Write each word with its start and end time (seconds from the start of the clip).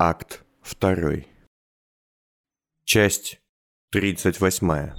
Акт 0.00 0.44
2. 0.80 1.24
Часть 2.84 3.40
38. 3.90 4.90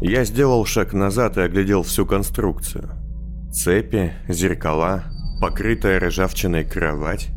Я 0.00 0.24
сделал 0.24 0.64
шаг 0.66 0.92
назад 0.92 1.36
и 1.36 1.42
оглядел 1.42 1.84
всю 1.84 2.06
конструкцию. 2.06 2.90
Цепи, 3.52 4.12
зеркала, 4.26 5.04
покрытая 5.40 6.00
ржавчиной 6.00 6.64
кровать. 6.64 7.28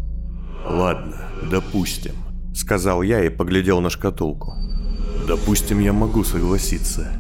«Ладно, 0.66 1.22
допустим»,— 1.52 2.16
сказал 2.56 3.04
я 3.04 3.24
и 3.24 3.30
поглядел 3.30 3.80
на 3.80 3.92
шкатулку. 3.92 4.56
«Допустим, 5.28 5.82
я 5.82 5.94
могу 5.94 6.24
согласиться. 6.24 7.14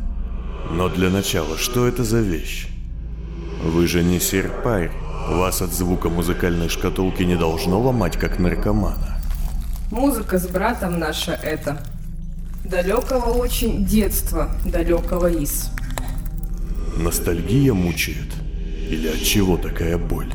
Но 0.71 0.89
для 0.89 1.11
начала, 1.11 1.55
что 1.59 1.85
это 1.85 2.03
за 2.03 2.21
вещь? 2.21 2.67
Вы 3.61 3.85
же 3.85 4.01
не 4.01 4.19
Серпайр. 4.19 5.02
Вас 5.29 5.61
от 5.61 5.73
звука 5.73 6.09
музыкальной 6.09 6.67
шкатулки 6.67 7.23
не 7.23 7.35
должно 7.35 7.79
ломать, 7.79 8.17
как 8.17 8.39
наркомана. 8.39 9.17
Музыка 9.89 10.37
с 10.37 10.47
братом 10.47 10.99
наша 10.99 11.31
это. 11.31 11.81
Далекого 12.65 13.29
очень 13.29 13.85
детства, 13.85 14.51
далекого 14.65 15.27
из. 15.27 15.71
Ностальгия 16.97 17.73
мучает? 17.73 18.33
Или 18.89 19.07
от 19.07 19.21
чего 19.23 19.57
такая 19.57 19.97
боль? 19.97 20.31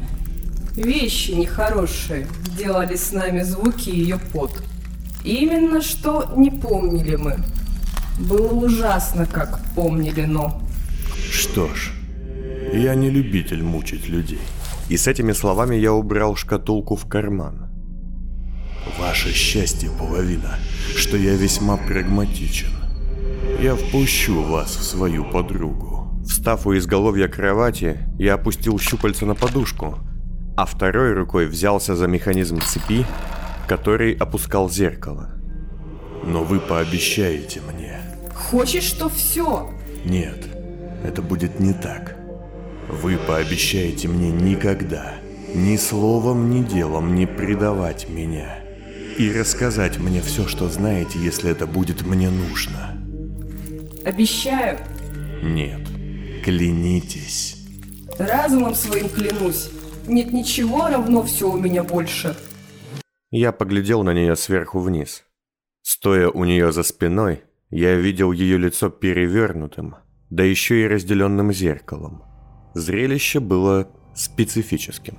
Вещи 0.74 1.32
нехорошие 1.32 2.26
делали 2.56 2.96
с 2.96 3.12
нами 3.12 3.42
звуки 3.42 3.90
ее 3.90 4.18
под. 4.32 4.50
Именно 5.22 5.82
что 5.82 6.32
не 6.36 6.50
помнили 6.50 7.16
мы. 7.16 7.36
Было 8.18 8.52
ужасно, 8.52 9.26
как 9.26 9.60
помнили, 9.74 10.24
но... 10.24 10.62
Что 11.30 11.68
ж, 11.74 11.92
я 12.72 12.94
не 12.94 13.10
любитель 13.10 13.62
мучить 13.62 14.08
людей. 14.08 14.40
И 14.88 14.96
с 14.96 15.06
этими 15.06 15.32
словами 15.32 15.76
я 15.76 15.92
убрал 15.92 16.36
шкатулку 16.36 16.96
в 16.96 17.06
карман. 17.06 17.68
Ваше 18.98 19.32
счастье 19.32 19.90
половина, 19.98 20.58
что 20.96 21.16
я 21.16 21.34
весьма 21.34 21.76
прагматичен. 21.76 22.70
Я 23.60 23.74
впущу 23.74 24.42
вас 24.42 24.76
в 24.76 24.82
свою 24.82 25.24
подругу. 25.24 26.22
Встав 26.24 26.66
у 26.66 26.76
изголовья 26.76 27.28
кровати, 27.28 27.98
я 28.18 28.34
опустил 28.34 28.78
щупальца 28.78 29.26
на 29.26 29.34
подушку, 29.34 29.98
а 30.56 30.64
второй 30.64 31.12
рукой 31.12 31.46
взялся 31.46 31.96
за 31.96 32.06
механизм 32.06 32.60
цепи, 32.60 33.06
который 33.66 34.14
опускал 34.14 34.70
зеркало. 34.70 35.30
Но 36.24 36.44
вы 36.44 36.60
пообещаете 36.60 37.60
мне. 37.72 37.98
Хочешь, 38.34 38.84
что 38.84 39.08
все? 39.08 39.70
Нет, 40.04 40.46
это 41.04 41.22
будет 41.22 41.60
не 41.60 41.72
так. 41.72 42.17
Вы 42.88 43.18
пообещаете 43.18 44.08
мне 44.08 44.30
никогда, 44.30 45.16
ни 45.54 45.76
словом, 45.76 46.50
ни 46.50 46.62
делом 46.62 47.14
не 47.14 47.26
предавать 47.26 48.08
меня. 48.08 48.60
И 49.18 49.32
рассказать 49.32 49.98
мне 49.98 50.22
все, 50.22 50.46
что 50.46 50.68
знаете, 50.68 51.18
если 51.18 51.50
это 51.50 51.66
будет 51.66 52.06
мне 52.06 52.30
нужно. 52.30 52.96
Обещаю. 54.04 54.78
Нет, 55.42 55.80
клянитесь. 56.42 57.66
Разумом 58.18 58.74
своим 58.74 59.08
клянусь. 59.08 59.70
Нет 60.06 60.32
ничего 60.32 60.88
равно 60.88 61.22
все 61.24 61.50
у 61.50 61.58
меня 61.58 61.84
больше. 61.84 62.34
Я 63.30 63.52
поглядел 63.52 64.02
на 64.02 64.14
нее 64.14 64.34
сверху 64.34 64.80
вниз. 64.80 65.24
Стоя 65.82 66.30
у 66.30 66.44
нее 66.44 66.72
за 66.72 66.82
спиной, 66.82 67.42
я 67.70 67.96
видел 67.96 68.32
ее 68.32 68.56
лицо 68.56 68.88
перевернутым, 68.88 69.96
да 70.30 70.42
еще 70.42 70.82
и 70.82 70.88
разделенным 70.88 71.52
зеркалом. 71.52 72.27
Зрелище 72.74 73.40
было 73.40 73.88
специфическим. 74.14 75.16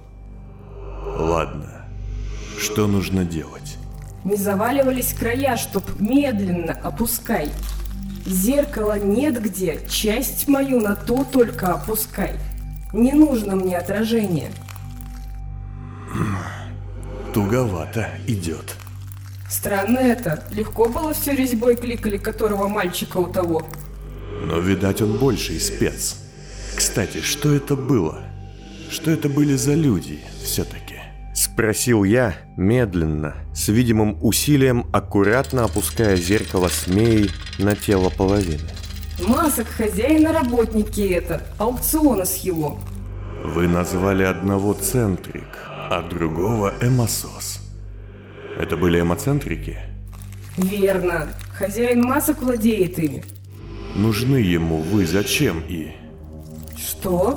Ладно, 1.18 1.86
что 2.58 2.88
нужно 2.88 3.26
делать? 3.26 3.78
Не 4.24 4.36
заваливались 4.36 5.14
края, 5.14 5.58
чтоб 5.58 5.84
медленно 6.00 6.74
опускай. 6.74 7.50
Зеркала 8.26 9.00
нет 9.00 9.42
где, 9.42 9.80
часть 9.88 10.48
мою 10.48 10.80
на 10.82 10.96
то 10.96 11.24
только 11.24 11.74
опускай. 11.74 12.36
Не 12.94 13.14
нужно 13.14 13.56
мне 13.56 13.78
отражение. 13.78 14.52
Туговато 17.34 18.10
идет. 18.28 18.76
Странно 19.50 20.00
это. 20.00 20.44
Легко 20.52 20.90
было 20.90 21.14
все 21.14 21.34
резьбой 21.36 21.76
кликали 21.76 22.18
которого 22.18 22.68
мальчика 22.68 23.18
у 23.18 23.28
того. 23.28 23.68
Но, 24.44 24.60
видать, 24.60 25.02
он 25.02 25.18
больший 25.18 25.60
спец. 25.60 26.18
Кстати, 26.80 27.20
что 27.20 27.54
это 27.54 27.76
было? 27.76 28.20
Что 28.90 29.12
это 29.12 29.28
были 29.28 29.58
за 29.58 29.74
люди 29.74 30.22
все-таки? 30.42 30.96
Спросил 31.36 32.06
я 32.06 32.38
медленно, 32.56 33.36
с 33.54 33.68
видимым 33.68 34.18
усилием, 34.22 34.86
аккуратно 34.94 35.66
опуская 35.66 36.16
зеркало 36.16 36.70
смеей 36.70 37.32
на 37.58 37.76
тело 37.76 38.10
половины. 38.10 38.70
Масок 39.28 39.68
хозяина 39.68 40.32
работники 40.32 41.02
это, 41.02 41.46
аукциона 41.58 42.24
с 42.24 42.38
его. 42.38 42.80
Вы 43.44 43.68
назвали 43.68 44.24
одного 44.24 44.74
центрик, 44.74 45.50
а 45.68 46.02
другого 46.02 46.74
эмосос. 46.82 47.60
Это 48.58 48.78
были 48.78 49.02
эмоцентрики? 49.02 49.80
Верно. 50.56 51.28
Хозяин 51.52 52.04
масок 52.04 52.42
владеет 52.42 52.98
ими. 53.00 53.26
Нужны 53.96 54.38
ему 54.38 54.78
вы 54.78 55.06
зачем 55.06 55.62
и... 55.68 55.92
Что? 56.90 57.36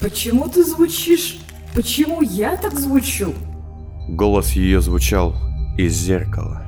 Почему 0.00 0.48
ты 0.48 0.64
звучишь? 0.64 1.38
Почему 1.74 2.22
я 2.22 2.56
так 2.56 2.78
звучу? 2.80 3.34
Голос 4.08 4.52
ее 4.52 4.80
звучал 4.80 5.34
из 5.76 5.92
зеркала. 5.94 6.62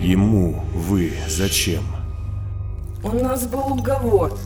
Ему 0.00 0.64
вы 0.74 1.12
зачем? 1.28 1.84
У 3.04 3.10
нас 3.10 3.46
был 3.46 3.74
уговор. 3.74 4.36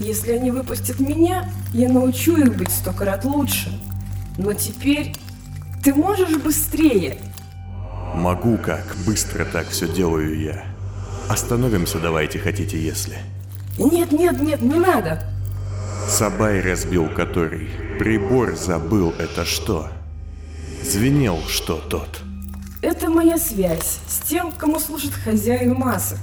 Если 0.00 0.32
они 0.32 0.50
выпустят 0.50 0.98
меня, 0.98 1.48
я 1.72 1.88
научу 1.88 2.36
их 2.36 2.56
быть 2.56 2.72
сто 2.72 2.92
крат 2.92 3.24
лучше. 3.24 3.70
Но 4.36 4.52
теперь 4.52 5.14
ты 5.84 5.94
можешь 5.94 6.36
быстрее. 6.38 7.18
Могу 8.14 8.58
как, 8.58 8.96
быстро 9.06 9.44
так 9.44 9.68
все 9.68 9.86
делаю 9.86 10.40
я. 10.40 10.64
Остановимся 11.28 12.00
давайте, 12.00 12.40
хотите, 12.40 12.82
если. 12.82 13.18
Нет, 13.78 14.10
нет, 14.10 14.40
нет, 14.40 14.60
не 14.60 14.80
надо. 14.80 15.37
Сабай 16.08 16.62
разбил 16.62 17.06
который. 17.08 17.68
Прибор 17.98 18.56
забыл 18.56 19.12
это 19.18 19.44
что? 19.44 19.88
Звенел 20.82 21.38
что 21.48 21.76
тот? 21.76 22.20
Это 22.80 23.10
моя 23.10 23.36
связь 23.36 23.98
с 24.08 24.20
тем, 24.26 24.50
кому 24.52 24.80
служит 24.80 25.12
хозяин 25.12 25.74
масок. 25.74 26.18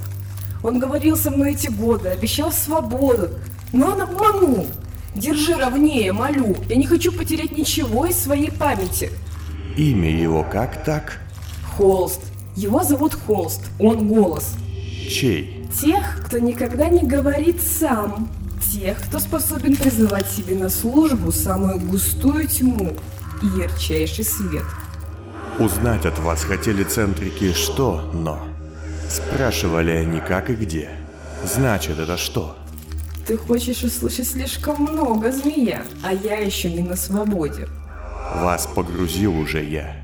Он 0.64 0.80
говорил 0.80 1.16
со 1.16 1.30
мной 1.30 1.52
эти 1.52 1.68
годы, 1.68 2.08
обещал 2.08 2.50
свободу, 2.50 3.30
но 3.72 3.92
он 3.92 4.00
обманул. 4.00 4.66
Держи 5.14 5.54
ровнее, 5.54 6.12
молю. 6.12 6.56
Я 6.68 6.76
не 6.76 6.86
хочу 6.86 7.12
потерять 7.12 7.56
ничего 7.56 8.06
из 8.06 8.18
своей 8.18 8.50
памяти. 8.50 9.12
Имя 9.76 10.10
его 10.10 10.42
как 10.42 10.82
так? 10.84 11.20
Холст. 11.76 12.22
Его 12.56 12.82
зовут 12.82 13.14
Холст. 13.14 13.62
Он 13.78 14.08
голос. 14.08 14.54
Чей? 15.08 15.64
Тех, 15.80 16.24
кто 16.24 16.38
никогда 16.38 16.88
не 16.88 17.06
говорит 17.06 17.60
сам 17.62 18.28
тех, 18.72 18.98
кто 19.06 19.18
способен 19.18 19.76
призывать 19.76 20.28
себе 20.28 20.56
на 20.56 20.68
службу 20.68 21.32
самую 21.32 21.80
густую 21.80 22.46
тьму 22.48 22.96
и 23.42 23.60
ярчайший 23.60 24.24
свет. 24.24 24.64
Узнать 25.58 26.04
от 26.04 26.18
вас 26.18 26.44
хотели 26.44 26.84
центрики 26.84 27.52
что, 27.52 28.10
но... 28.12 28.46
Спрашивали 29.08 29.92
они 29.92 30.20
как 30.20 30.50
и 30.50 30.54
где. 30.54 30.90
Значит, 31.44 31.98
это 31.98 32.16
что? 32.16 32.56
Ты 33.26 33.36
хочешь 33.36 33.82
услышать 33.82 34.28
слишком 34.28 34.82
много, 34.82 35.32
змея, 35.32 35.84
а 36.02 36.12
я 36.12 36.38
еще 36.38 36.70
не 36.70 36.82
на 36.82 36.96
свободе. 36.96 37.68
Вас 38.34 38.66
погрузил 38.66 39.38
уже 39.38 39.64
я. 39.64 39.96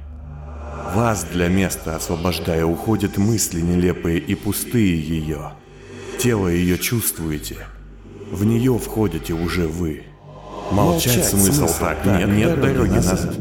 Вас 0.95 1.25
для 1.25 1.48
места 1.48 1.97
освобождая 1.97 2.65
уходят 2.65 3.16
мысли 3.16 3.60
нелепые 3.60 4.19
и 4.19 4.34
пустые 4.34 5.01
ее. 5.01 5.53
Тело 6.19 6.48
ее 6.48 6.78
чувствуете, 6.78 7.66
в 8.33 8.45
нее 8.45 8.79
входите 8.79 9.34
уже 9.34 9.69
вы. 9.69 10.05
Молчать, 10.71 11.17
Молчать 11.17 11.25
смысл, 11.27 11.67
смысл 11.67 11.79
так, 11.79 12.05
нет, 12.07 12.29
нет 12.31 12.61
дороги, 12.61 12.73
дороги 12.73 12.95
назад. 12.95 13.25
назад. 13.27 13.37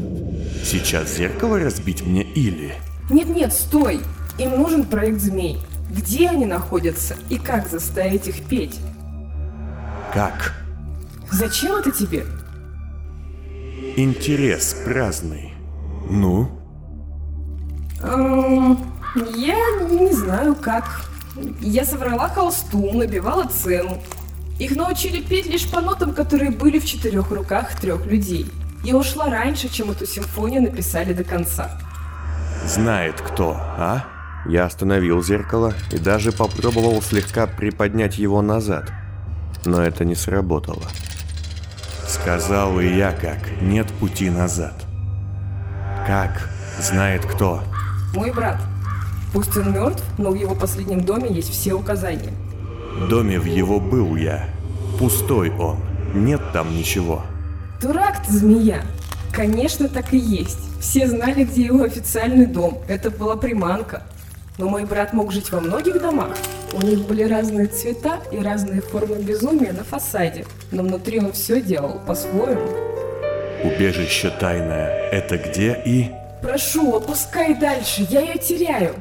Сейчас 0.64 1.16
зеркало 1.16 1.58
разбить 1.58 2.06
мне 2.06 2.22
или... 2.22 2.74
Нет-нет, 3.10 3.52
стой! 3.54 4.00
Им 4.38 4.60
нужен 4.60 4.84
проект 4.84 5.20
змей. 5.20 5.58
Где 5.90 6.28
они 6.28 6.44
находятся 6.44 7.16
и 7.30 7.38
как 7.38 7.68
заставить 7.68 8.28
их 8.28 8.44
петь? 8.44 8.78
Как? 10.12 10.54
Зачем 11.30 11.76
это 11.76 11.90
тебе? 11.90 12.26
Интерес 13.96 14.76
праздный. 14.84 15.54
Ну? 16.10 16.48
Эм, 18.02 18.78
я 19.36 19.56
не 19.88 20.12
знаю 20.12 20.54
как. 20.54 21.06
Я 21.60 21.86
соврала 21.86 22.28
холсту, 22.28 22.92
набивала 22.92 23.46
цену. 23.46 23.98
Их 24.62 24.76
научили 24.76 25.20
петь 25.20 25.46
лишь 25.46 25.68
по 25.68 25.80
нотам, 25.80 26.14
которые 26.14 26.52
были 26.52 26.78
в 26.78 26.84
четырех 26.84 27.32
руках 27.32 27.80
трех 27.80 28.06
людей. 28.06 28.46
Я 28.84 28.96
ушла 28.96 29.28
раньше, 29.28 29.68
чем 29.68 29.90
эту 29.90 30.06
симфонию 30.06 30.62
написали 30.62 31.12
до 31.12 31.24
конца. 31.24 31.80
знает 32.64 33.20
кто, 33.20 33.56
а? 33.58 34.04
Я 34.46 34.66
остановил 34.66 35.20
зеркало 35.20 35.74
и 35.90 35.98
даже 35.98 36.30
попробовал 36.30 37.02
слегка 37.02 37.48
приподнять 37.48 38.18
его 38.18 38.40
назад. 38.40 38.92
Но 39.64 39.82
это 39.82 40.04
не 40.04 40.14
сработало. 40.14 40.86
Сказал 42.06 42.78
и 42.78 42.86
я 42.86 43.10
как, 43.10 43.60
нет 43.60 43.88
пути 43.98 44.30
назад. 44.30 44.74
Как? 46.06 46.48
Знает 46.78 47.26
кто? 47.26 47.64
Мой 48.14 48.30
брат. 48.30 48.60
Пусть 49.32 49.56
он 49.56 49.72
мертв, 49.72 50.04
но 50.18 50.30
в 50.30 50.36
его 50.36 50.54
последнем 50.54 51.00
доме 51.00 51.32
есть 51.32 51.50
все 51.50 51.72
указания. 51.72 52.32
Доме 53.08 53.38
в 53.38 53.44
его 53.44 53.80
был 53.80 54.16
я. 54.16 54.48
Пустой 54.98 55.50
он. 55.50 55.78
Нет 56.14 56.40
там 56.52 56.76
ничего. 56.76 57.22
Дурак 57.80 58.24
ты, 58.26 58.32
змея. 58.32 58.82
Конечно, 59.32 59.88
так 59.88 60.12
и 60.12 60.18
есть. 60.18 60.58
Все 60.80 61.06
знали, 61.06 61.44
где 61.44 61.62
его 61.62 61.84
официальный 61.84 62.46
дом. 62.46 62.82
Это 62.86 63.10
была 63.10 63.36
приманка. 63.36 64.02
Но 64.58 64.68
мой 64.68 64.84
брат 64.84 65.14
мог 65.14 65.32
жить 65.32 65.50
во 65.50 65.60
многих 65.60 66.00
домах. 66.00 66.36
У 66.74 66.82
них 66.82 67.06
были 67.06 67.22
разные 67.22 67.66
цвета 67.66 68.18
и 68.30 68.38
разные 68.38 68.82
формы 68.82 69.16
безумия 69.16 69.72
на 69.72 69.84
фасаде. 69.84 70.44
Но 70.70 70.82
внутри 70.82 71.18
он 71.18 71.32
все 71.32 71.60
делал 71.60 72.00
по-своему. 72.06 72.68
Убежище 73.64 74.30
тайное. 74.38 75.08
Это 75.10 75.38
где 75.38 75.80
и... 75.84 76.10
Прошу, 76.42 76.96
опускай 76.96 77.54
дальше, 77.54 78.06
я 78.10 78.20
ее 78.20 78.36
теряю. 78.36 78.94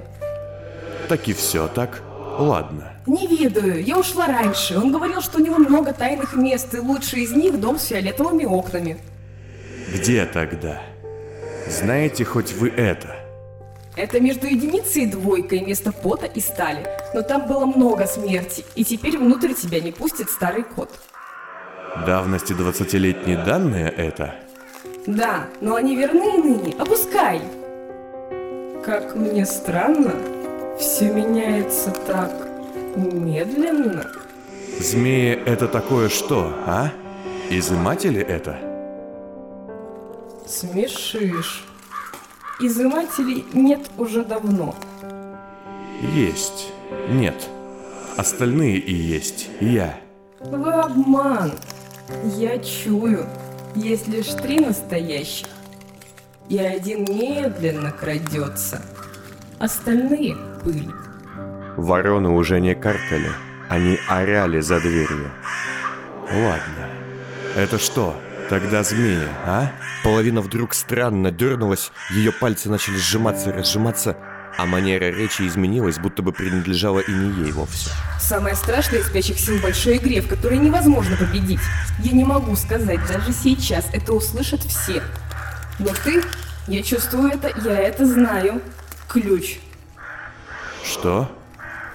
Так 1.10 1.28
и 1.28 1.34
все, 1.34 1.68
так? 1.68 2.02
Ладно. 2.38 2.91
Не 3.08 3.26
ведаю, 3.26 3.84
я 3.84 3.98
ушла 3.98 4.28
раньше. 4.28 4.78
Он 4.78 4.92
говорил, 4.92 5.22
что 5.22 5.40
у 5.40 5.42
него 5.42 5.58
много 5.58 5.92
тайных 5.92 6.36
мест, 6.36 6.74
и 6.76 6.80
лучший 6.80 7.24
из 7.24 7.32
них 7.32 7.60
дом 7.60 7.80
с 7.80 7.88
фиолетовыми 7.88 8.46
окнами. 8.46 8.98
Где 9.94 10.26
тогда? 10.26 10.82
Знаете 11.68 12.26
хоть 12.26 12.54
вы 12.54 12.70
это? 12.70 13.16
Это 13.96 14.20
между 14.20 14.48
единицей 14.48 15.04
и 15.04 15.08
двойкой 15.08 15.62
место 15.62 15.92
пота 15.92 16.28
и 16.28 16.40
стали. 16.40 16.86
Но 17.14 17.24
там 17.24 17.48
было 17.48 17.66
много 17.66 18.06
смерти, 18.06 18.64
и 18.76 18.86
теперь 18.86 19.18
внутрь 19.18 19.54
тебя 19.54 19.80
не 19.80 19.92
пустит 19.92 20.30
старый 20.30 20.64
кот. 20.64 20.92
Давности 22.06 22.54
20-летние 22.54 23.44
данные 23.44 23.90
это? 23.90 24.36
Да, 25.08 25.48
но 25.60 25.76
они 25.76 25.96
верны 25.96 26.38
ныне. 26.38 26.76
Опускай! 26.78 27.42
Как 28.86 29.16
мне 29.16 29.46
странно, 29.46 30.14
все 30.80 31.12
меняется 31.12 31.92
так 32.08 32.51
медленно. 32.96 34.08
Змеи 34.80 35.34
это 35.34 35.68
такое 35.68 36.10
что, 36.10 36.54
а? 36.66 36.92
Изыматели 37.50 38.22
это? 38.22 38.58
Смешишь. 40.48 41.66
Изымателей 42.60 43.46
нет 43.54 43.82
уже 43.98 44.24
давно. 44.24 44.76
Есть. 46.14 46.72
Нет. 47.10 47.36
Остальные 48.18 48.78
и 48.78 48.94
есть. 48.94 49.50
Я. 49.60 49.98
Вы 50.40 50.72
обман. 50.74 51.54
Я 52.38 52.60
чую. 52.60 53.26
Есть 53.76 54.08
лишь 54.08 54.28
три 54.28 54.60
настоящих. 54.60 55.48
И 56.50 56.58
один 56.58 57.06
медленно 57.06 57.92
крадется. 57.92 58.82
Остальные— 59.60 60.36
пыль. 60.64 60.92
Вороны 61.78 62.30
уже 62.30 62.60
не 62.60 62.76
каркали. 62.76 63.32
Они 63.70 64.00
орали 64.08 64.60
за 64.60 64.80
дверью. 64.80 65.32
Ладно. 66.24 66.90
Это 67.56 67.80
что? 67.80 68.20
Тогда 68.50 68.84
змея, 68.84 69.30
а? 69.46 69.72
Половина 70.04 70.42
вдруг 70.42 70.74
странно 70.74 71.32
дернулась, 71.32 71.92
ее 72.10 72.32
пальцы 72.32 72.70
начали 72.70 72.98
сжиматься 72.98 73.50
и 73.50 73.54
разжиматься, 73.54 74.18
а 74.58 74.66
манера 74.66 75.06
речи 75.06 75.44
изменилась, 75.48 76.00
будто 76.00 76.22
бы 76.22 76.34
принадлежала 76.34 77.00
и 77.00 77.12
не 77.12 77.44
ей 77.44 77.52
вовсе. 77.54 77.92
Самое 78.20 78.56
страшное 78.56 79.00
из 79.00 79.08
спящих 79.08 79.40
сил 79.40 79.58
большой 79.62 79.98
игре, 79.98 80.22
в 80.22 80.28
которой 80.28 80.58
невозможно 80.58 81.16
победить. 81.16 81.62
Я 82.00 82.12
не 82.12 82.26
могу 82.26 82.56
сказать, 82.56 83.00
даже 83.08 83.32
сейчас 83.32 83.86
это 83.94 84.14
услышат 84.14 84.62
все. 84.62 85.02
Но 85.80 85.90
ты, 86.04 86.22
я 86.68 86.84
чувствую 86.84 87.32
это, 87.32 87.52
я 87.64 87.80
это 87.80 88.06
знаю. 88.06 88.62
Ключ. 89.08 89.60
Что? 90.84 91.30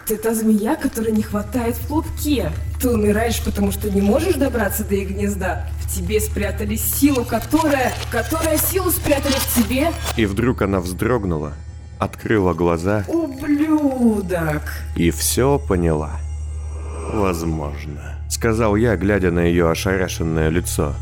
Ты 0.06 0.17
та 0.17 0.35
змея, 0.35 0.76
которой 0.76 1.11
не 1.11 1.23
хватает 1.23 1.75
в 1.75 1.88
клубке. 1.88 2.53
Ты 2.81 2.91
умираешь, 2.91 3.43
потому 3.44 3.73
что 3.73 3.91
не 3.91 4.00
можешь 4.00 4.37
добраться 4.37 4.85
до 4.85 4.94
их 4.94 5.11
гнезда. 5.11 5.69
В 5.81 5.93
тебе 5.93 6.20
спрятали 6.20 6.76
силу, 6.76 7.25
которая... 7.25 7.93
Которая 8.12 8.56
силу 8.56 8.91
спрятали 8.91 9.35
в 9.35 9.55
тебе. 9.56 9.88
И 10.17 10.26
вдруг 10.26 10.62
она 10.62 10.79
вздрогнула, 10.79 11.55
открыла 11.99 12.55
глаза 12.55 13.05
Ублюдок. 13.08 14.62
и 14.94 15.11
все 15.11 15.58
поняла. 15.58 16.20
Возможно, 17.12 18.17
сказал 18.31 18.76
я, 18.76 18.97
глядя 18.97 19.32
на 19.32 19.41
ее 19.41 19.69
ошарашенное 19.70 20.50
лицо. 20.50 20.94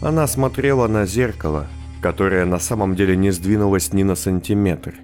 Она 0.00 0.28
смотрела 0.28 0.86
на 0.86 1.06
зеркало, 1.06 1.66
которое 2.02 2.44
на 2.44 2.60
самом 2.60 2.94
деле 2.94 3.16
не 3.16 3.32
сдвинулось 3.32 3.92
ни 3.92 4.04
на 4.04 4.14
сантиметр. 4.14 4.94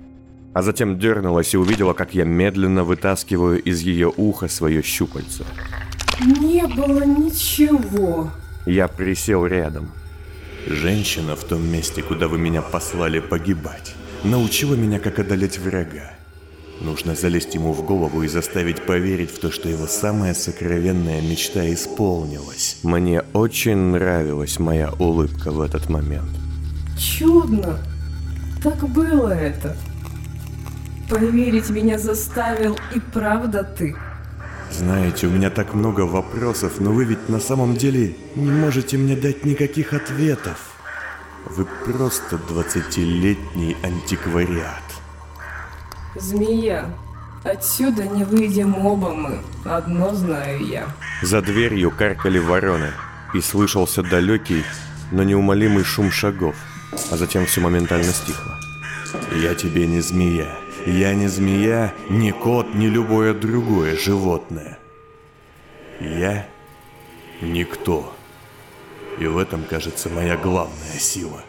А 0.55 0.63
затем 0.63 0.99
дернулась 0.99 1.55
и 1.55 1.57
увидела, 1.57 1.95
как 1.95 2.15
я 2.15 2.25
медленно 2.25 2.85
вытаскиваю 2.85 3.63
из 3.63 3.81
ее 3.81 4.13
уха 4.17 4.49
свое 4.49 4.83
щупальце. 4.83 5.45
Не 6.21 6.67
было 6.67 7.05
ничего. 7.05 8.31
Я 8.67 8.89
присел 8.89 9.47
рядом. 9.47 9.91
Женщина 10.67 11.35
в 11.37 11.45
том 11.45 11.67
месте, 11.67 12.03
куда 12.03 12.29
вы 12.29 12.39
меня 12.39 12.63
послали 12.63 13.19
погибать, 13.19 13.95
научила 14.23 14.75
меня, 14.75 15.01
как 15.01 15.19
одолеть 15.19 15.59
врага. 15.59 16.13
Нужно 16.81 17.15
залезть 17.15 17.55
ему 17.55 17.73
в 17.73 17.85
голову 17.85 18.23
и 18.23 18.29
заставить 18.29 18.83
поверить 18.83 19.31
в 19.31 19.39
то, 19.39 19.51
что 19.51 19.69
его 19.69 19.87
самая 19.87 20.35
сокровенная 20.35 21.21
мечта 21.21 21.73
исполнилась. 21.73 22.79
Мне 22.83 23.23
очень 23.33 23.77
нравилась 23.77 24.59
моя 24.59 24.91
улыбка 24.99 25.51
в 25.51 25.61
этот 25.61 25.89
момент. 25.89 26.31
Чудно. 26.99 27.79
Так 28.63 28.89
было 28.89 29.31
это. 29.31 29.77
Поверить 31.09 31.71
меня 31.71 31.99
заставил 31.99 32.79
и 32.95 33.01
правда 33.01 33.65
ты. 33.65 33.97
Знаете, 34.71 35.27
у 35.27 35.31
меня 35.31 35.51
так 35.51 35.75
много 35.75 36.03
вопросов, 36.03 36.81
но 36.81 36.93
вы 36.93 37.05
ведь 37.05 37.29
на 37.29 37.41
самом 37.41 37.77
деле 37.77 38.17
не 38.35 38.51
можете 38.51 38.97
мне 38.97 39.17
дать 39.17 39.45
никаких 39.45 39.93
ответов. 39.93 40.59
Вы 41.45 41.67
просто 41.85 42.37
20-летний 42.37 43.77
антиквариат. 43.83 44.83
Змея. 46.15 46.87
Отсюда 47.45 48.05
не 48.07 48.25
выйдем 48.25 48.87
оба 48.87 49.13
мы. 49.13 49.41
Одно 49.65 50.15
знаю 50.15 50.65
я. 50.65 50.87
За 51.23 51.43
дверью 51.43 51.91
каркали 51.91 52.39
вороны, 52.39 52.91
и 53.35 53.41
слышался 53.41 54.03
далекий, 54.03 54.65
но 55.11 55.23
неумолимый 55.23 55.85
шум 55.85 56.11
шагов, 56.11 56.55
а 57.11 57.17
затем 57.17 57.47
все 57.47 57.61
моментально 57.61 58.13
стихло. 58.13 58.59
«Я 59.35 59.55
тебе 59.55 59.87
не 59.87 60.01
змея. 60.01 60.57
Я 60.87 61.15
не 61.15 61.29
змея, 61.29 61.95
не 62.11 62.33
кот, 62.33 62.75
ни 62.75 62.87
любое 62.87 63.35
другое 63.35 63.97
животное. 63.97 64.79
Я 66.01 66.49
никто. 67.41 68.13
И 69.19 69.27
в 69.27 69.39
этом, 69.39 69.65
кажется, 69.65 70.09
моя 70.09 70.37
главная 70.37 70.99
сила». 70.99 71.43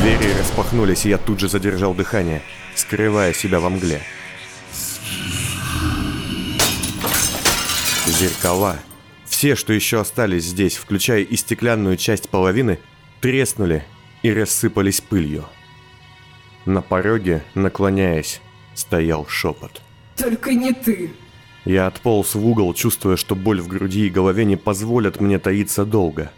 Двери 0.00 0.32
распахнулись, 0.38 1.04
и 1.06 1.10
я 1.10 1.18
тут 1.18 1.40
же 1.40 1.48
задержал 1.48 1.94
дыхание, 1.94 2.42
скрывая 2.74 3.32
себя 3.32 3.60
во 3.60 3.70
мгле. 3.70 4.00
Зеркала, 8.06 8.78
все, 9.24 9.56
что 9.56 9.72
еще 9.72 10.00
остались 10.00 10.44
здесь, 10.44 10.76
включая 10.76 11.22
и 11.22 11.36
стеклянную 11.36 11.96
часть 11.96 12.28
половины, 12.28 12.78
треснули 13.20 13.84
и 14.22 14.32
рассыпались 14.32 15.00
пылью. 15.00 15.44
На 16.66 16.80
пороге, 16.80 17.44
наклоняясь, 17.54 18.40
стоял 18.74 19.26
шепот. 19.26 19.82
Только 20.16 20.54
не 20.54 20.72
ты. 20.72 21.12
Я 21.64 21.86
отполз 21.86 22.34
в 22.34 22.46
угол, 22.46 22.74
чувствуя, 22.74 23.16
что 23.16 23.34
боль 23.34 23.60
в 23.60 23.68
груди 23.68 24.06
и 24.06 24.10
голове 24.10 24.44
не 24.44 24.56
позволят 24.56 25.20
мне 25.20 25.38
таиться 25.38 25.84
долго. 25.84 26.30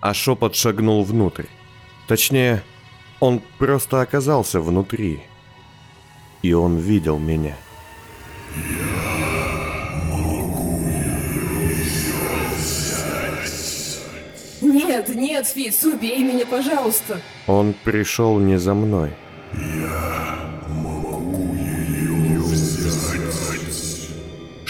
А 0.00 0.14
шепот 0.14 0.54
шагнул 0.54 1.02
внутрь. 1.04 1.46
Точнее, 2.06 2.62
он 3.20 3.40
просто 3.58 4.00
оказался 4.00 4.60
внутри. 4.60 5.22
И 6.42 6.52
он 6.52 6.78
видел 6.78 7.18
меня. 7.18 7.56
Нет, 14.60 15.08
нет, 15.08 15.46
Фиц, 15.46 15.84
убей 15.84 16.22
меня, 16.22 16.46
пожалуйста. 16.46 17.20
Он 17.46 17.74
пришел 17.84 18.38
не 18.38 18.58
за 18.58 18.74
мной. 18.74 19.12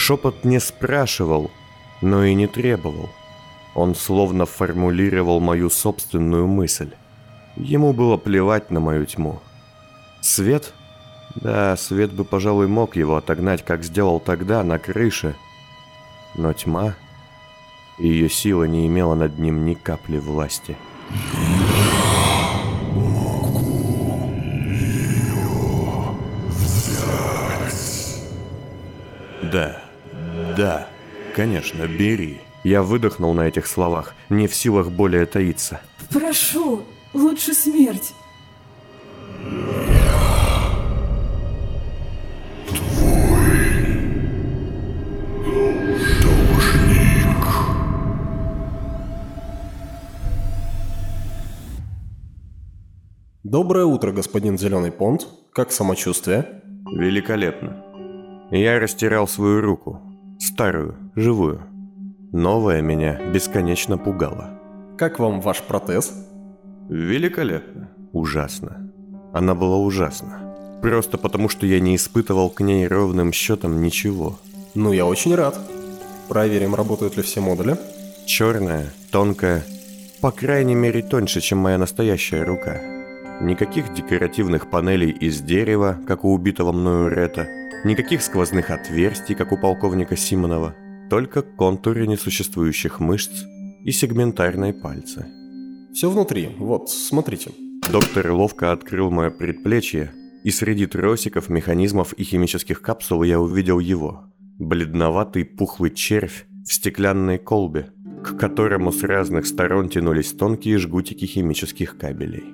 Шепот 0.05 0.45
не 0.45 0.59
спрашивал, 0.59 1.53
но 2.01 2.25
и 2.25 2.35
не 2.35 2.49
требовал. 2.49 3.09
Он 3.77 3.95
словно 3.95 4.47
формулировал 4.47 5.39
мою 5.39 5.71
собственную 5.71 6.49
мысль. 6.49 6.91
Ему 7.55 7.93
было 7.93 8.17
плевать 8.17 8.73
на 8.73 8.81
мою 8.81 9.07
тьму. 9.07 9.39
Свет? 10.21 10.75
Да, 11.37 11.77
свет 11.77 12.13
бы, 12.13 12.25
пожалуй, 12.25 12.67
мог 12.67 12.97
его 12.97 13.15
отогнать, 13.15 13.65
как 13.65 13.85
сделал 13.85 14.19
тогда 14.19 14.65
на 14.65 14.81
крыше. 14.81 15.37
Но 16.35 16.53
тьма, 16.53 16.97
ее 17.97 18.29
сила 18.29 18.65
не 18.65 18.89
имела 18.89 19.15
над 19.15 19.39
ним 19.39 19.65
ни 19.65 19.75
капли 19.75 20.19
власти. 20.19 20.77
Да, 29.45 29.92
да, 30.57 30.89
конечно, 31.35 31.87
бери. 31.87 32.41
Я 32.65 32.83
выдохнул 32.83 33.35
на 33.35 33.43
этих 33.43 33.67
словах, 33.67 34.15
не 34.29 34.47
в 34.47 34.55
силах 34.55 34.91
более 34.91 35.27
таиться. 35.27 35.81
Прошу, 36.11 36.83
лучше 37.13 37.55
смерть. 37.55 38.13
Доброе 53.43 53.85
утро, 53.85 54.13
господин 54.13 54.57
Зеленый 54.57 54.93
Понт. 54.93 55.29
Как 55.53 55.73
самочувствие? 55.73 56.63
Великолепно. 56.97 57.85
Я 58.51 58.79
растирал 58.79 59.29
свою 59.29 59.61
руку. 59.61 60.12
Старую, 60.45 60.97
живую. 61.15 61.63
Новая 62.33 62.83
меня 62.83 63.17
бесконечно 63.33 63.97
пугала. 63.97 64.51
Как 64.99 65.21
вам 65.21 65.41
ваш 65.41 65.63
протез? 65.63 66.13
Великолепно. 66.89 67.91
Ужасно. 68.13 68.91
Она 69.33 69.55
была 69.55 69.77
ужасна. 69.77 70.81
Просто 70.83 71.17
потому, 71.17 71.49
что 71.49 71.65
я 71.65 71.79
не 71.79 71.95
испытывал 71.95 72.51
к 72.51 72.61
ней 72.61 72.89
ровным 72.89 73.33
счетом 73.33 73.81
ничего. 73.81 74.37
Ну, 74.75 74.93
я 74.93 75.07
очень 75.07 75.33
рад. 75.37 75.57
Проверим, 76.29 76.75
работают 76.75 77.17
ли 77.17 77.23
все 77.23 77.41
модули. 77.41 77.77
Черная, 78.27 78.93
тонкая, 79.13 79.63
по 80.21 80.33
крайней 80.33 80.75
мере 80.75 81.03
тоньше, 81.03 81.41
чем 81.41 81.59
моя 81.59 81.79
настоящая 81.79 82.43
рука. 82.43 82.81
Никаких 83.41 83.95
декоративных 83.95 84.71
панелей 84.71 85.11
из 85.11 85.41
дерева, 85.41 86.01
как 86.05 86.25
у 86.25 86.33
убитого 86.33 86.73
мною 86.73 87.11
Рета. 87.11 87.47
Никаких 87.85 88.23
сквозных 88.23 88.71
отверстий, 88.71 89.35
как 89.35 89.51
у 89.51 89.57
полковника 89.57 90.17
Симонова 90.17 90.77
только 91.11 91.43
контуры 91.43 92.07
несуществующих 92.07 93.01
мышц 93.01 93.43
и 93.85 93.91
сегментарные 93.91 94.73
пальцы. 94.73 95.27
Все 95.93 96.09
внутри, 96.09 96.51
вот, 96.59 96.91
смотрите. 96.91 97.51
Доктор 97.91 98.31
ловко 98.31 98.71
открыл 98.71 99.11
мое 99.11 99.31
предплечье, 99.31 100.13
и 100.45 100.51
среди 100.51 100.87
тросиков, 100.87 101.49
механизмов 101.49 102.13
и 102.13 102.23
химических 102.23 102.81
капсул 102.81 103.25
я 103.25 103.41
увидел 103.41 103.81
его. 103.81 104.25
Бледноватый 104.59 105.45
пухлый 105.45 105.91
червь 105.91 106.47
в 106.65 106.73
стеклянной 106.73 107.39
колбе, 107.39 107.91
к 108.25 108.39
которому 108.39 108.93
с 108.93 109.03
разных 109.03 109.45
сторон 109.45 109.89
тянулись 109.89 110.33
тонкие 110.33 110.79
жгутики 110.79 111.25
химических 111.25 111.99
кабелей. 111.99 112.45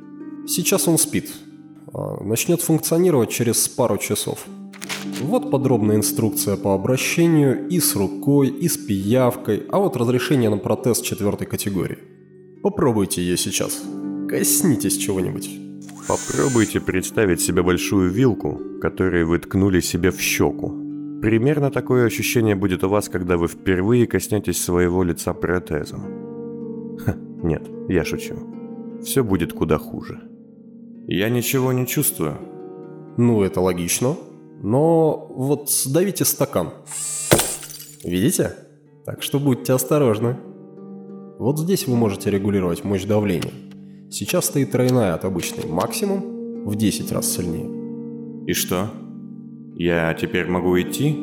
Сейчас 0.47 0.88
он 0.88 0.97
спит. 0.97 1.30
А, 1.92 2.25
начнет 2.25 2.62
функционировать 2.62 3.30
через 3.30 3.68
пару 3.68 3.99
часов. 3.99 4.47
Вот 5.21 5.50
подробная 5.50 5.97
инструкция 5.97 6.57
по 6.57 6.75
обращению 6.75 7.69
и 7.69 7.81
с 7.81 7.97
рукой, 7.97 8.49
и 8.49 8.69
с 8.69 8.77
пиявкой, 8.77 9.65
а 9.69 9.79
вот 9.79 9.97
разрешение 9.97 10.50
на 10.50 10.59
протез 10.59 11.00
четвертой 11.00 11.47
категории. 11.47 11.99
Попробуйте 12.62 13.23
ее 13.23 13.37
сейчас. 13.37 13.83
Коснитесь 14.29 14.97
чего-нибудь. 14.97 15.50
Попробуйте 16.09 16.81
представить 16.81 17.41
себе 17.41 17.62
большую 17.62 18.11
вилку, 18.11 18.61
которой 18.81 19.25
вы 19.25 19.38
ткнули 19.38 19.81
себе 19.81 20.11
в 20.11 20.21
щеку. 20.21 20.69
Примерно 21.21 21.71
такое 21.71 22.07
ощущение 22.07 22.55
будет 22.55 22.85
у 22.85 22.88
вас, 22.88 23.09
когда 23.09 23.37
вы 23.37 23.49
впервые 23.49 24.07
коснетесь 24.07 24.62
своего 24.62 25.03
лица 25.03 25.35
протезом. 25.35 26.97
Ха, 26.99 27.17
нет, 27.43 27.69
я 27.88 28.05
шучу. 28.05 28.37
Все 29.03 29.23
будет 29.23 29.53
куда 29.53 29.79
хуже. 29.79 30.21
Я 31.07 31.29
ничего 31.29 31.73
не 31.73 31.87
чувствую. 31.87 32.37
Ну, 33.17 33.43
это 33.43 33.61
логично. 33.61 34.17
Но 34.62 35.27
вот 35.31 35.71
сдавите 35.71 36.25
стакан. 36.25 36.71
Видите? 38.05 38.55
Так 39.05 39.23
что 39.23 39.38
будьте 39.38 39.73
осторожны. 39.73 40.37
Вот 41.38 41.59
здесь 41.59 41.87
вы 41.87 41.97
можете 41.97 42.31
регулировать 42.31 42.85
мощь 42.85 43.05
давления. 43.05 43.53
Сейчас 44.11 44.47
стоит 44.47 44.73
тройная 44.73 45.15
от 45.15 45.25
обычной 45.25 45.67
максимум 45.67 46.65
в 46.65 46.75
10 46.75 47.12
раз 47.12 47.31
сильнее. 47.31 48.47
И 48.47 48.53
что? 48.55 48.91
Я 49.75 50.12
теперь 50.15 50.49
могу 50.49 50.79
идти? 50.81 51.17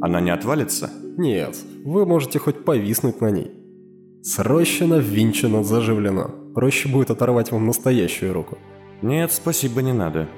Она 0.00 0.20
не 0.20 0.30
отвалится? 0.30 0.90
Нет, 1.16 1.56
вы 1.84 2.06
можете 2.06 2.38
хоть 2.38 2.64
повиснуть 2.64 3.20
на 3.20 3.30
ней. 3.30 3.50
Срощено, 4.22 4.96
ввинчено, 4.96 5.64
заживлено. 5.64 6.30
Проще 6.54 6.88
будет 6.88 7.10
оторвать 7.10 7.50
вам 7.50 7.66
настоящую 7.66 8.32
руку. 8.32 8.58
Нет, 9.02 9.32
спасибо, 9.32 9.82
не 9.82 9.92
надо. 9.92 10.28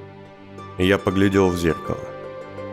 Я 0.78 0.98
поглядел 0.98 1.48
в 1.48 1.56
зеркало. 1.56 1.98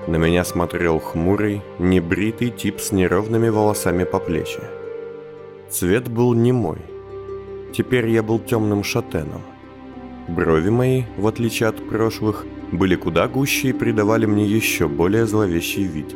На 0.07 0.17
меня 0.17 0.43
смотрел 0.43 0.99
хмурый, 0.99 1.61
небритый 1.79 2.49
тип 2.49 2.81
с 2.81 2.91
неровными 2.91 3.47
волосами 3.47 4.03
по 4.03 4.19
плечи. 4.19 4.59
Цвет 5.69 6.09
был 6.09 6.33
не 6.33 6.51
мой. 6.51 6.79
Теперь 7.73 8.09
я 8.09 8.21
был 8.21 8.39
темным 8.39 8.83
шатеном. 8.83 9.41
Брови 10.27 10.69
мои, 10.69 11.03
в 11.17 11.27
отличие 11.27 11.69
от 11.69 11.87
прошлых, 11.87 12.45
были 12.73 12.95
куда 12.95 13.27
гуще 13.29 13.69
и 13.69 13.73
придавали 13.73 14.25
мне 14.25 14.45
еще 14.45 14.89
более 14.89 15.25
зловещий 15.25 15.83
вид. 15.83 16.13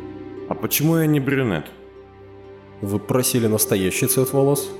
А 0.50 0.54
почему 0.54 0.98
я 0.98 1.06
не 1.06 1.20
брюнет? 1.20 1.66
Вы 2.82 2.98
просили 2.98 3.46
настоящий 3.46 4.06
цвет 4.06 4.32
волос? 4.34 4.70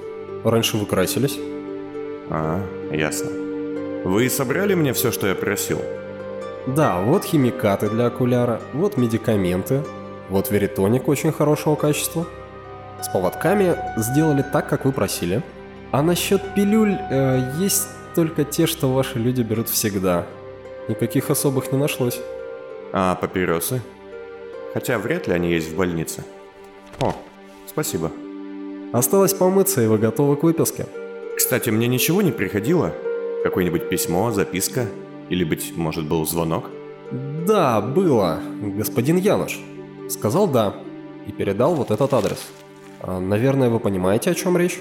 Раньше 0.44 0.76
вы 0.76 0.84
красились? 0.84 1.38
А, 2.30 2.62
ясно. 2.92 3.30
Вы 4.04 4.28
собрали 4.28 4.74
мне 4.74 4.92
все, 4.92 5.10
что 5.10 5.26
я 5.26 5.34
просил? 5.34 5.80
Да, 6.76 7.00
вот 7.00 7.24
химикаты 7.24 7.88
для 7.88 8.08
окуляра, 8.08 8.60
вот 8.74 8.98
медикаменты, 8.98 9.84
вот 10.28 10.50
веритоник 10.50 11.08
очень 11.08 11.32
хорошего 11.32 11.76
качества. 11.76 12.26
С 13.00 13.08
поводками 13.08 13.74
сделали 13.96 14.42
так, 14.42 14.68
как 14.68 14.84
вы 14.84 14.92
просили. 14.92 15.42
А 15.92 16.02
насчет 16.02 16.54
пилюль, 16.54 16.98
э, 17.10 17.54
есть 17.58 17.88
только 18.14 18.44
те, 18.44 18.66
что 18.66 18.92
ваши 18.92 19.18
люди 19.18 19.40
берут 19.40 19.70
всегда. 19.70 20.26
Никаких 20.88 21.30
особых 21.30 21.72
не 21.72 21.78
нашлось. 21.78 22.20
А 22.92 23.14
папиросы? 23.14 23.80
Хотя 24.74 24.98
вряд 24.98 25.26
ли 25.26 25.32
они 25.32 25.50
есть 25.50 25.72
в 25.72 25.76
больнице. 25.76 26.22
О, 27.00 27.14
спасибо. 27.66 28.10
Осталось 28.92 29.32
помыться, 29.32 29.80
и 29.80 29.86
вы 29.86 29.96
готовы 29.96 30.36
к 30.36 30.42
выписке. 30.42 30.84
Кстати, 31.34 31.70
мне 31.70 31.86
ничего 31.86 32.20
не 32.20 32.30
приходило? 32.30 32.92
Какое-нибудь 33.42 33.88
письмо, 33.88 34.32
записка? 34.32 34.86
Или, 35.30 35.44
быть 35.44 35.76
может, 35.76 36.08
был 36.08 36.26
звонок? 36.26 36.70
Да, 37.46 37.80
было. 37.80 38.40
Господин 38.62 39.16
Януш. 39.16 39.58
Сказал 40.08 40.48
«да» 40.48 40.74
и 41.26 41.32
передал 41.32 41.74
вот 41.74 41.90
этот 41.90 42.12
адрес. 42.14 42.46
А, 43.00 43.20
наверное, 43.20 43.68
вы 43.68 43.78
понимаете, 43.78 44.30
о 44.30 44.34
чем 44.34 44.56
речь? 44.56 44.78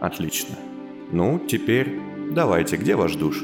Отлично. 0.00 0.56
Ну, 1.12 1.38
теперь 1.38 2.00
давайте, 2.30 2.76
где 2.76 2.96
ваш 2.96 3.14
душ? 3.14 3.42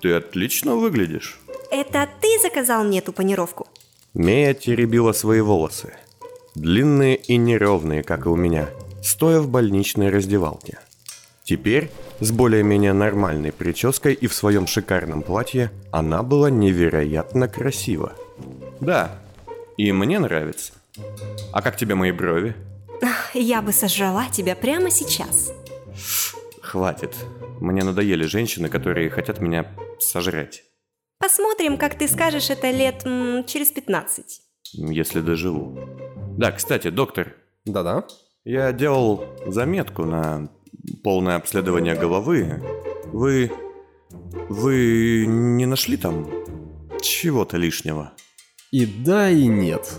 Ты 0.00 0.14
отлично 0.14 0.76
выглядишь. 0.76 1.38
Это 1.70 2.08
ты 2.20 2.38
заказал 2.40 2.84
мне 2.84 2.98
эту 2.98 3.12
панировку? 3.12 3.68
Мея 4.14 4.54
теребила 4.54 5.12
свои 5.12 5.40
волосы. 5.40 5.92
Длинные 6.54 7.16
и 7.16 7.36
неровные, 7.36 8.02
как 8.02 8.26
и 8.26 8.28
у 8.28 8.36
меня, 8.36 8.68
стоя 9.02 9.40
в 9.40 9.48
больничной 9.48 10.10
раздевалке. 10.10 10.78
Теперь, 11.44 11.90
с 12.20 12.30
более-менее 12.32 12.92
нормальной 12.92 13.52
прической 13.52 14.14
и 14.14 14.26
в 14.26 14.34
своем 14.34 14.66
шикарном 14.66 15.22
платье, 15.22 15.70
она 15.90 16.22
была 16.22 16.50
невероятно 16.50 17.48
красива. 17.48 18.12
Да, 18.80 19.18
и 19.76 19.90
мне 19.92 20.18
нравится. 20.18 20.72
А 21.52 21.62
как 21.62 21.76
тебе 21.76 21.94
мои 21.94 22.12
брови? 22.12 22.54
Я 23.34 23.62
бы 23.62 23.72
сожрала 23.72 24.28
тебя 24.28 24.54
прямо 24.54 24.90
сейчас. 24.90 25.52
Хватит. 26.60 27.14
Мне 27.60 27.82
надоели 27.82 28.24
женщины, 28.24 28.68
которые 28.68 29.10
хотят 29.10 29.40
меня 29.40 29.66
сожрать. 29.98 30.62
Посмотрим, 31.18 31.76
как 31.76 31.98
ты 31.98 32.08
скажешь 32.08 32.50
это 32.50 32.70
лет 32.70 33.04
м, 33.04 33.44
через 33.44 33.68
15. 33.70 34.40
Если 34.72 35.20
доживу. 35.20 35.78
Да, 36.40 36.52
кстати, 36.52 36.88
доктор. 36.88 37.34
Да-да. 37.66 38.06
Я 38.44 38.72
делал 38.72 39.26
заметку 39.46 40.06
на 40.06 40.48
полное 41.04 41.36
обследование 41.36 41.94
головы. 41.94 42.62
Вы... 43.12 43.52
Вы 44.48 45.26
не 45.26 45.66
нашли 45.66 45.98
там 45.98 46.30
чего-то 47.02 47.58
лишнего? 47.58 48.12
И 48.72 48.86
да, 48.86 49.28
и 49.28 49.46
нет. 49.48 49.92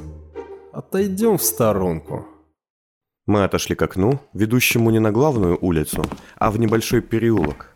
Отойдем 0.73 1.37
в 1.37 1.43
сторонку. 1.43 2.25
Мы 3.27 3.43
отошли 3.43 3.75
к 3.75 3.81
окну, 3.83 4.19
ведущему 4.33 4.89
не 4.89 4.97
на 4.97 5.11
главную 5.11 5.59
улицу, 5.61 6.03
а 6.37 6.49
в 6.49 6.57
небольшой 6.57 7.01
переулок. 7.01 7.75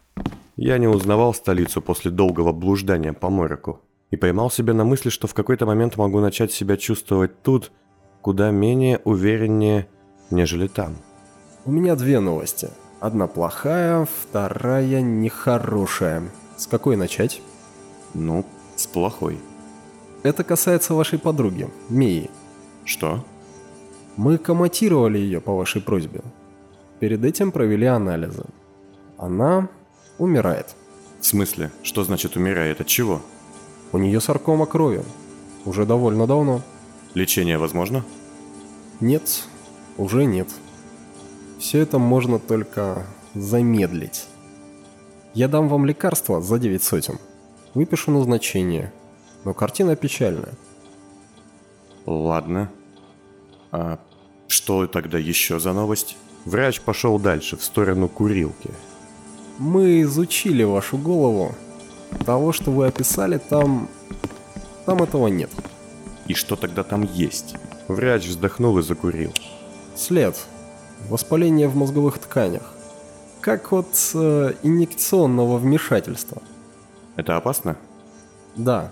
Я 0.56 0.80
не 0.80 0.88
узнавал 0.88 1.36
столицу 1.36 1.84
после 1.84 2.10
долгого 2.10 2.52
блуждания 2.52 3.14
по 3.14 3.30
мороку 3.30 3.84
и 4.10 4.18
поймал 4.18 4.50
себя 4.50 4.74
на 4.74 4.86
мысли, 4.86 5.12
что 5.12 5.28
в 5.28 5.36
какой-то 5.36 5.68
момент 5.68 5.98
могу 5.98 6.20
начать 6.20 6.52
себя 6.52 6.78
чувствовать 6.78 7.44
тут, 7.44 7.72
куда 8.26 8.50
менее 8.50 9.02
увереннее, 9.04 9.88
нежели 10.32 10.66
там. 10.66 10.96
У 11.64 11.70
меня 11.72 11.96
две 11.96 12.20
новости. 12.20 12.72
Одна 13.00 13.28
плохая, 13.28 14.08
вторая 14.08 15.02
нехорошая. 15.02 16.24
С 16.58 16.66
какой 16.66 16.96
начать? 16.96 17.44
Ну, 18.16 18.44
с 18.76 18.88
плохой. 18.88 19.38
Это 20.24 20.44
касается 20.44 20.96
вашей 20.96 21.20
подруги, 21.20 21.70
Мии. 21.90 22.32
Что? 22.84 23.24
Мы 24.18 24.40
комматировали 24.40 25.20
ее 25.20 25.40
по 25.40 25.56
вашей 25.56 25.84
просьбе. 25.84 26.22
Перед 27.00 27.24
этим 27.24 27.52
провели 27.52 27.86
анализы. 27.86 28.46
Она 29.20 29.70
умирает. 30.18 30.76
В 31.20 31.28
смысле? 31.28 31.70
Что 31.84 32.04
значит 32.04 32.38
умирает? 32.38 32.82
От 32.82 32.88
чего? 32.88 33.22
У 33.92 34.00
нее 34.00 34.20
саркома 34.20 34.66
крови. 34.66 35.04
Уже 35.64 35.86
довольно 35.86 36.26
давно. 36.26 36.64
Лечение 37.16 37.58
возможно? 37.58 38.06
Нет, 39.00 39.46
уже 39.98 40.26
нет. 40.26 40.50
Все 41.60 41.80
это 41.80 41.98
можно 41.98 42.40
только 42.40 43.08
замедлить. 43.34 44.26
Я 45.34 45.48
дам 45.48 45.70
вам 45.70 45.86
лекарство 45.86 46.42
за 46.42 46.60
9 46.60 46.84
сотен. 46.84 47.18
Выпишу 47.74 48.12
назначение. 48.12 48.92
Но 49.46 49.54
картина 49.54 49.96
печальная. 49.96 50.54
Ладно. 52.06 52.70
А 53.72 53.98
что 54.48 54.86
тогда 54.86 55.18
еще 55.18 55.60
за 55.60 55.72
новость? 55.72 56.18
Врач 56.44 56.82
пошел 56.82 57.18
дальше, 57.18 57.56
в 57.56 57.64
сторону 57.64 58.10
курилки. 58.10 58.70
Мы 59.58 60.02
изучили 60.02 60.64
вашу 60.64 60.98
голову. 60.98 61.56
Того, 62.26 62.52
что 62.52 62.72
вы 62.72 62.88
описали, 62.88 63.38
там... 63.38 63.88
Там 64.86 65.02
этого 65.02 65.28
нет. 65.28 65.50
И 66.28 66.34
что 66.34 66.56
тогда 66.56 66.84
там 66.84 67.04
есть? 67.04 67.56
Врач 67.88 68.28
вздохнул 68.28 68.78
и 68.80 68.82
закурил. 68.82 69.32
След. 69.96 70.36
Воспаление 71.10 71.68
в 71.68 71.76
мозговых 71.76 72.18
тканях. 72.18 72.74
Как 73.42 73.72
от 73.74 74.12
э, 74.16 74.54
инъекционного 74.64 75.58
вмешательства. 75.58 76.42
Это 77.16 77.38
опасно? 77.38 77.78
Да. 78.56 78.92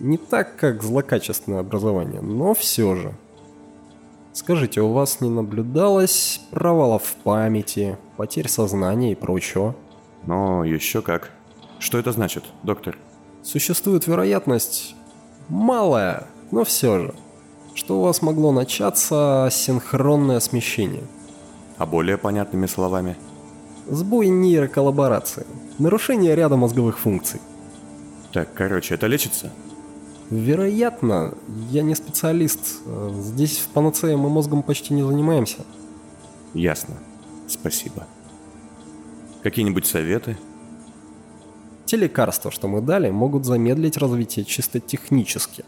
Не 0.00 0.18
так, 0.18 0.56
как 0.56 0.82
злокачественное 0.82 1.60
образование, 1.60 2.20
но 2.20 2.54
все 2.54 2.96
же. 2.96 3.14
Скажите, 4.32 4.80
у 4.80 4.92
вас 4.92 5.20
не 5.20 5.30
наблюдалось 5.30 6.40
провалов 6.50 7.04
в 7.04 7.14
памяти, 7.14 7.96
потерь 8.16 8.48
сознания 8.48 9.12
и 9.12 9.14
прочего? 9.14 9.76
Но 10.26 10.64
еще 10.64 11.02
как. 11.02 11.30
Что 11.78 11.98
это 11.98 12.10
значит, 12.10 12.42
доктор? 12.64 12.98
Существует 13.44 14.08
вероятность, 14.08 14.96
малая, 15.48 16.26
но 16.50 16.64
все 16.64 16.98
же, 16.98 17.14
что 17.74 17.98
у 17.98 18.02
вас 18.02 18.22
могло 18.22 18.52
начаться 18.52 19.48
синхронное 19.50 20.40
смещение. 20.40 21.04
А 21.76 21.86
более 21.86 22.18
понятными 22.18 22.66
словами? 22.66 23.16
Сбой 23.88 24.28
нейроколлаборации, 24.28 25.46
нарушение 25.78 26.34
ряда 26.34 26.56
мозговых 26.56 26.98
функций. 26.98 27.40
Так, 28.32 28.52
короче, 28.54 28.94
это 28.94 29.06
лечится? 29.06 29.52
Вероятно, 30.30 31.34
я 31.70 31.82
не 31.82 31.94
специалист. 31.94 32.80
Здесь 33.12 33.58
в 33.58 33.68
панацее 33.68 34.16
мы 34.16 34.30
мозгом 34.30 34.62
почти 34.62 34.94
не 34.94 35.02
занимаемся. 35.02 35.58
Ясно. 36.54 36.94
Спасибо. 37.46 38.06
Какие-нибудь 39.42 39.86
советы? 39.86 40.38
Те 41.84 41.96
лекарства, 41.98 42.50
что 42.50 42.66
мы 42.68 42.80
дали, 42.80 43.10
могут 43.10 43.44
замедлить 43.44 43.98
развитие 43.98 44.46
чисто 44.46 44.80
технически. 44.80 45.64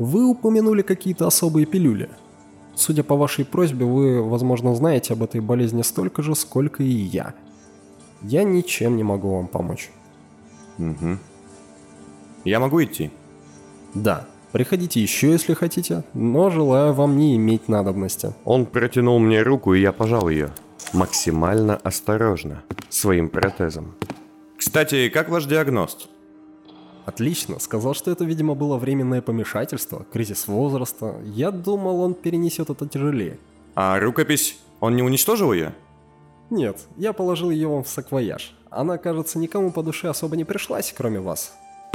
Вы 0.00 0.26
упомянули 0.26 0.80
какие-то 0.80 1.26
особые 1.26 1.66
пилюли. 1.66 2.08
Судя 2.74 3.02
по 3.02 3.16
вашей 3.16 3.44
просьбе, 3.44 3.84
вы, 3.84 4.22
возможно, 4.22 4.74
знаете 4.74 5.12
об 5.12 5.22
этой 5.22 5.42
болезни 5.42 5.82
столько 5.82 6.22
же, 6.22 6.34
сколько 6.34 6.82
и 6.82 6.88
я. 6.88 7.34
Я 8.22 8.42
ничем 8.42 8.96
не 8.96 9.02
могу 9.02 9.36
вам 9.36 9.46
помочь. 9.46 9.90
Угу. 10.78 11.18
Я 12.44 12.60
могу 12.60 12.82
идти? 12.82 13.10
Да, 13.92 14.26
приходите 14.52 15.02
еще, 15.02 15.32
если 15.32 15.52
хотите, 15.52 16.02
но 16.14 16.48
желаю 16.48 16.94
вам 16.94 17.18
не 17.18 17.36
иметь 17.36 17.68
надобности. 17.68 18.32
Он 18.46 18.64
протянул 18.64 19.18
мне 19.18 19.42
руку, 19.42 19.74
и 19.74 19.82
я 19.82 19.92
пожал 19.92 20.30
ее. 20.30 20.50
Максимально 20.94 21.76
осторожно, 21.76 22.62
своим 22.88 23.28
протезом. 23.28 23.94
Кстати, 24.56 25.10
как 25.10 25.28
ваш 25.28 25.44
диагноз? 25.44 26.08
Отлично, 27.10 27.58
сказал, 27.58 27.92
что 27.92 28.12
это, 28.12 28.24
видимо, 28.24 28.54
было 28.54 28.76
временное 28.76 29.20
помешательство, 29.20 30.06
кризис 30.12 30.46
возраста. 30.46 31.16
Я 31.24 31.50
думал, 31.50 32.02
он 32.02 32.14
перенесет 32.14 32.70
это 32.70 32.86
тяжелее. 32.86 33.36
А 33.74 33.98
рукопись, 33.98 34.60
он 34.78 34.94
не 34.94 35.02
уничтожил 35.02 35.52
ее? 35.52 35.74
Нет, 36.50 36.76
я 36.96 37.12
положил 37.12 37.50
ее 37.50 37.66
вам 37.66 37.82
в 37.82 37.88
саквояж. 37.88 38.54
Она, 38.70 38.96
кажется, 38.96 39.40
никому 39.40 39.72
по 39.72 39.82
душе 39.82 40.08
особо 40.08 40.36
не 40.36 40.44
пришлась, 40.44 40.94
кроме 40.96 41.18
вас. 41.18 41.52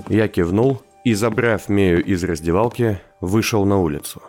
Я 0.10 0.28
кивнул 0.28 0.82
и, 1.06 1.14
забрав 1.14 1.70
Мею 1.70 2.04
из 2.04 2.22
раздевалки, 2.26 3.00
вышел 3.22 3.64
на 3.64 3.80
улицу. 3.80 4.22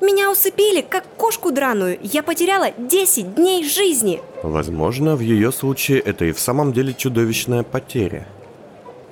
Меня 0.00 0.28
усыпили, 0.32 0.80
как 0.80 1.04
кошку 1.16 1.52
драную. 1.52 2.00
Я 2.02 2.24
потеряла 2.24 2.72
10 2.76 3.36
дней 3.36 3.64
жизни. 3.64 4.20
Возможно, 4.42 5.14
в 5.14 5.20
ее 5.20 5.52
случае 5.52 6.00
это 6.00 6.24
и 6.24 6.32
в 6.32 6.40
самом 6.40 6.72
деле 6.72 6.92
чудовищная 6.92 7.62
потеря. 7.62 8.26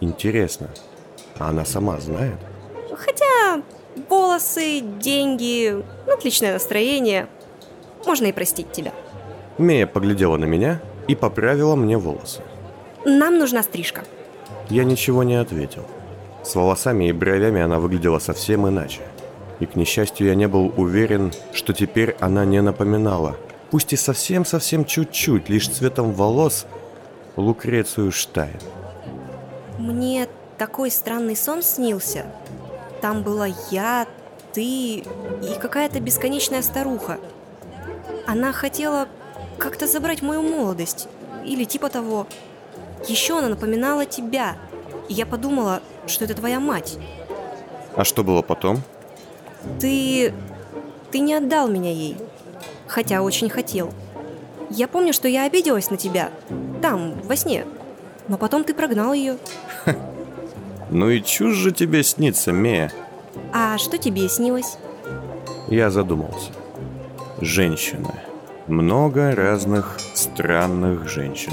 Интересно, 0.03 0.69
а 1.39 1.51
она 1.51 1.65
сама 1.65 2.01
знает? 2.01 2.35
Хотя 2.97 3.63
волосы, 4.09 4.81
деньги, 4.81 5.81
отличное 6.13 6.55
настроение. 6.55 7.29
Можно 8.05 8.27
и 8.27 8.33
простить 8.33 8.73
тебя. 8.73 8.93
Мея 9.59 9.87
поглядела 9.87 10.37
на 10.37 10.45
меня 10.45 10.83
и 11.07 11.15
поправила 11.15 11.77
мне 11.77 11.99
волосы. 11.99 12.43
Нам 13.05 13.39
нужна 13.39 13.63
стрижка. 13.63 14.03
Я 14.69 14.83
ничего 14.83 15.23
не 15.23 15.37
ответил. 15.37 15.85
С 16.43 16.57
волосами 16.57 17.09
и 17.09 17.13
бровями 17.13 17.61
она 17.61 17.79
выглядела 17.79 18.19
совсем 18.19 18.69
иначе. 18.69 19.03
И, 19.61 19.67
к 19.67 19.77
несчастью, 19.77 20.27
я 20.27 20.35
не 20.35 20.49
был 20.49 20.75
уверен, 20.77 21.33
что 21.53 21.73
теперь 21.73 22.17
она 22.19 22.45
не 22.45 22.61
напоминала, 22.61 23.37
пусть 23.71 23.93
и 23.93 23.97
совсем-совсем 23.97 24.85
чуть-чуть, 24.85 25.49
лишь 25.49 25.69
цветом 25.69 26.13
волос, 26.13 26.67
Лукрецию 27.37 28.11
Штайн. 28.11 28.59
Мне 29.83 30.29
такой 30.59 30.93
странный 30.93 31.35
сон 31.35 31.61
снился. 31.61 32.25
Там 33.01 33.25
была 33.25 33.49
я, 33.73 34.07
ты 34.53 34.63
и 34.63 35.05
какая-то 35.61 35.99
бесконечная 35.99 36.63
старуха. 36.63 37.19
Она 38.25 38.53
хотела 38.53 39.09
как-то 39.59 39.89
забрать 39.89 40.23
мою 40.23 40.43
молодость. 40.43 41.09
Или 41.45 41.65
типа 41.65 41.89
того. 41.89 42.29
Еще 43.09 43.37
она 43.37 43.49
напоминала 43.49 44.07
тебя. 44.07 44.55
И 45.09 45.15
я 45.15 45.27
подумала, 45.27 45.83
что 46.07 46.27
это 46.27 46.35
твоя 46.35 46.61
мать. 46.61 46.97
А 47.97 48.05
что 48.05 48.23
было 48.23 48.43
потом? 48.43 48.83
Ты... 49.81 50.33
Ты 51.11 51.19
не 51.19 51.35
отдал 51.35 51.67
меня 51.67 51.91
ей. 51.91 52.17
Хотя 52.87 53.23
очень 53.23 53.51
хотел. 53.51 53.93
Я 54.71 54.87
помню, 54.87 55.13
что 55.13 55.27
я 55.27 55.43
обиделась 55.43 55.91
на 55.91 55.97
тебя. 55.97 56.31
Там, 56.81 57.21
во 57.23 57.35
сне. 57.35 57.67
Но 58.29 58.37
потом 58.37 58.65
ты 58.65 58.75
прогнал 58.75 59.13
ее. 59.13 59.37
Ну 60.95 61.09
и 61.09 61.23
чушь 61.23 61.55
же 61.55 61.73
тебе 61.73 62.03
снится, 62.03 62.53
Мея. 62.53 62.93
А 63.51 63.79
что 63.79 63.97
тебе 63.97 64.29
снилось? 64.29 64.77
Я 65.69 65.89
задумался. 65.91 66.51
Женщины. 67.41 68.11
Много 68.67 69.35
разных 69.35 69.99
странных 70.13 71.09
женщин. 71.09 71.53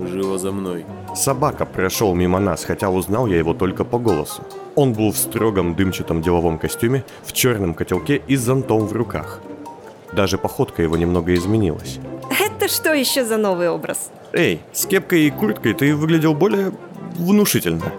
Живо 0.00 0.36
за 0.36 0.50
мной. 0.50 0.84
Собака 1.14 1.64
прошел 1.64 2.12
мимо 2.14 2.40
нас, 2.40 2.64
хотя 2.64 2.90
узнал 2.90 3.28
я 3.28 3.38
его 3.38 3.54
только 3.54 3.84
по 3.84 3.98
голосу. 3.98 4.42
Он 4.74 4.94
был 4.94 5.12
в 5.12 5.16
строгом 5.16 5.76
дымчатом 5.76 6.20
деловом 6.20 6.58
костюме, 6.58 7.04
в 7.22 7.32
черном 7.32 7.74
котелке 7.74 8.20
и 8.26 8.34
с 8.34 8.40
зонтом 8.40 8.86
в 8.86 8.92
руках. 8.92 9.40
Даже 10.12 10.38
походка 10.38 10.82
его 10.82 10.96
немного 10.96 11.32
изменилась. 11.34 12.00
Это 12.30 12.68
что 12.68 12.92
еще 12.92 13.24
за 13.24 13.36
новый 13.36 13.68
образ? 13.68 14.10
Эй, 14.32 14.60
с 14.72 14.86
кепкой 14.86 15.26
и 15.26 15.30
курткой 15.30 15.74
ты 15.74 15.94
выглядел 15.94 16.34
более 16.34 16.72
внушительно. 17.16 17.92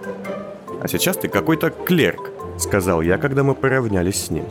А 0.80 0.88
сейчас 0.88 1.16
ты 1.16 1.28
какой-то 1.28 1.70
клерк, 1.70 2.30
сказал 2.58 3.02
я, 3.02 3.18
когда 3.18 3.42
мы 3.42 3.54
поравнялись 3.54 4.24
с 4.24 4.30
ним. 4.30 4.44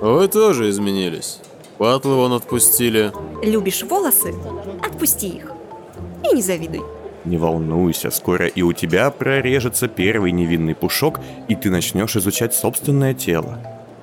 Вы 0.00 0.26
тоже 0.28 0.68
изменились. 0.70 1.40
Патлы 1.78 2.14
вон 2.14 2.32
отпустили. 2.32 3.12
Любишь 3.42 3.82
волосы? 3.84 4.34
Отпусти 4.82 5.28
их. 5.28 5.52
И 6.28 6.34
не 6.34 6.42
завидуй. 6.42 6.82
Не 7.24 7.36
волнуйся, 7.36 8.10
скоро 8.10 8.46
и 8.46 8.62
у 8.62 8.72
тебя 8.72 9.10
прорежется 9.10 9.88
первый 9.88 10.32
невинный 10.32 10.74
пушок, 10.74 11.20
и 11.48 11.54
ты 11.54 11.70
начнешь 11.70 12.16
изучать 12.16 12.54
собственное 12.54 13.14
тело. 13.14 13.58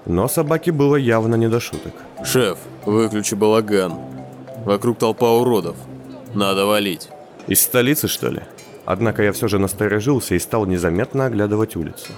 Но 0.05 0.27
собаке 0.27 0.71
было 0.71 0.95
явно 0.95 1.35
не 1.35 1.49
до 1.49 1.59
шуток. 1.59 1.93
Шеф, 2.23 2.57
Выключи 2.85 3.35
балаган. 3.35 3.95
Вокруг 4.65 4.97
толпа 4.97 5.31
уродов. 5.31 5.75
Надо 6.33 6.65
валить. 6.65 7.09
Из 7.47 7.61
столицы, 7.61 8.07
что 8.07 8.29
ли? 8.29 8.41
Однако 8.85 9.23
я 9.23 9.31
все 9.31 9.47
же 9.47 9.59
насторожился 9.59 10.35
и 10.35 10.39
стал 10.39 10.65
незаметно 10.65 11.25
оглядывать 11.25 11.75
улицу. 11.75 12.13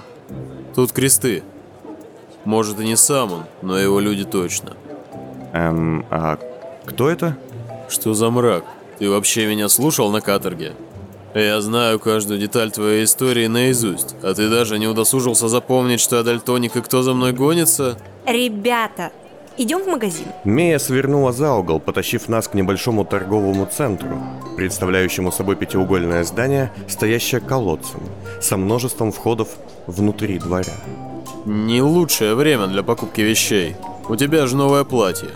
Тут 0.74 0.92
кресты. 0.92 1.42
Может 2.44 2.80
и 2.80 2.84
не 2.84 2.96
сам 2.96 3.32
он, 3.32 3.44
но 3.62 3.78
его 3.78 4.00
люди 4.00 4.24
точно. 4.24 4.76
Эм, 5.52 6.06
а 6.10 6.38
кто 6.86 7.10
это? 7.10 7.36
Что 7.88 8.14
за 8.14 8.30
мрак? 8.30 8.64
Ты 8.98 9.10
вообще 9.10 9.46
меня 9.46 9.68
слушал 9.68 10.10
на 10.10 10.20
каторге? 10.20 10.72
Я 11.34 11.60
знаю 11.60 12.00
каждую 12.00 12.40
деталь 12.40 12.72
твоей 12.72 13.04
истории 13.04 13.46
наизусть, 13.46 14.16
а 14.22 14.34
ты 14.34 14.48
даже 14.48 14.78
не 14.78 14.88
удосужился 14.88 15.48
запомнить, 15.48 16.00
что 16.00 16.16
я 16.16 16.22
дальтоник 16.22 16.74
и 16.76 16.80
кто 16.82 17.02
за 17.02 17.14
мной 17.14 17.32
гонится? 17.32 17.96
Ребята, 18.26 19.12
идем 19.56 19.82
в 19.82 19.86
магазин. 19.86 20.26
Мия 20.44 20.78
свернула 20.78 21.32
за 21.32 21.52
угол, 21.54 21.80
потащив 21.80 22.28
нас 22.28 22.48
к 22.48 22.54
небольшому 22.54 23.04
торговому 23.04 23.66
центру, 23.66 24.18
представляющему 24.56 25.32
собой 25.32 25.56
пятиугольное 25.56 26.24
здание, 26.24 26.72
стоящее 26.88 27.40
колодцем, 27.40 28.00
со 28.40 28.56
множеством 28.56 29.12
входов 29.12 29.48
внутри 29.86 30.38
дворя. 30.38 30.74
Не 31.44 31.82
лучшее 31.82 32.34
время 32.34 32.66
для 32.66 32.82
покупки 32.82 33.20
вещей. 33.20 33.76
У 34.08 34.16
тебя 34.16 34.46
же 34.46 34.56
новое 34.56 34.84
платье. 34.84 35.28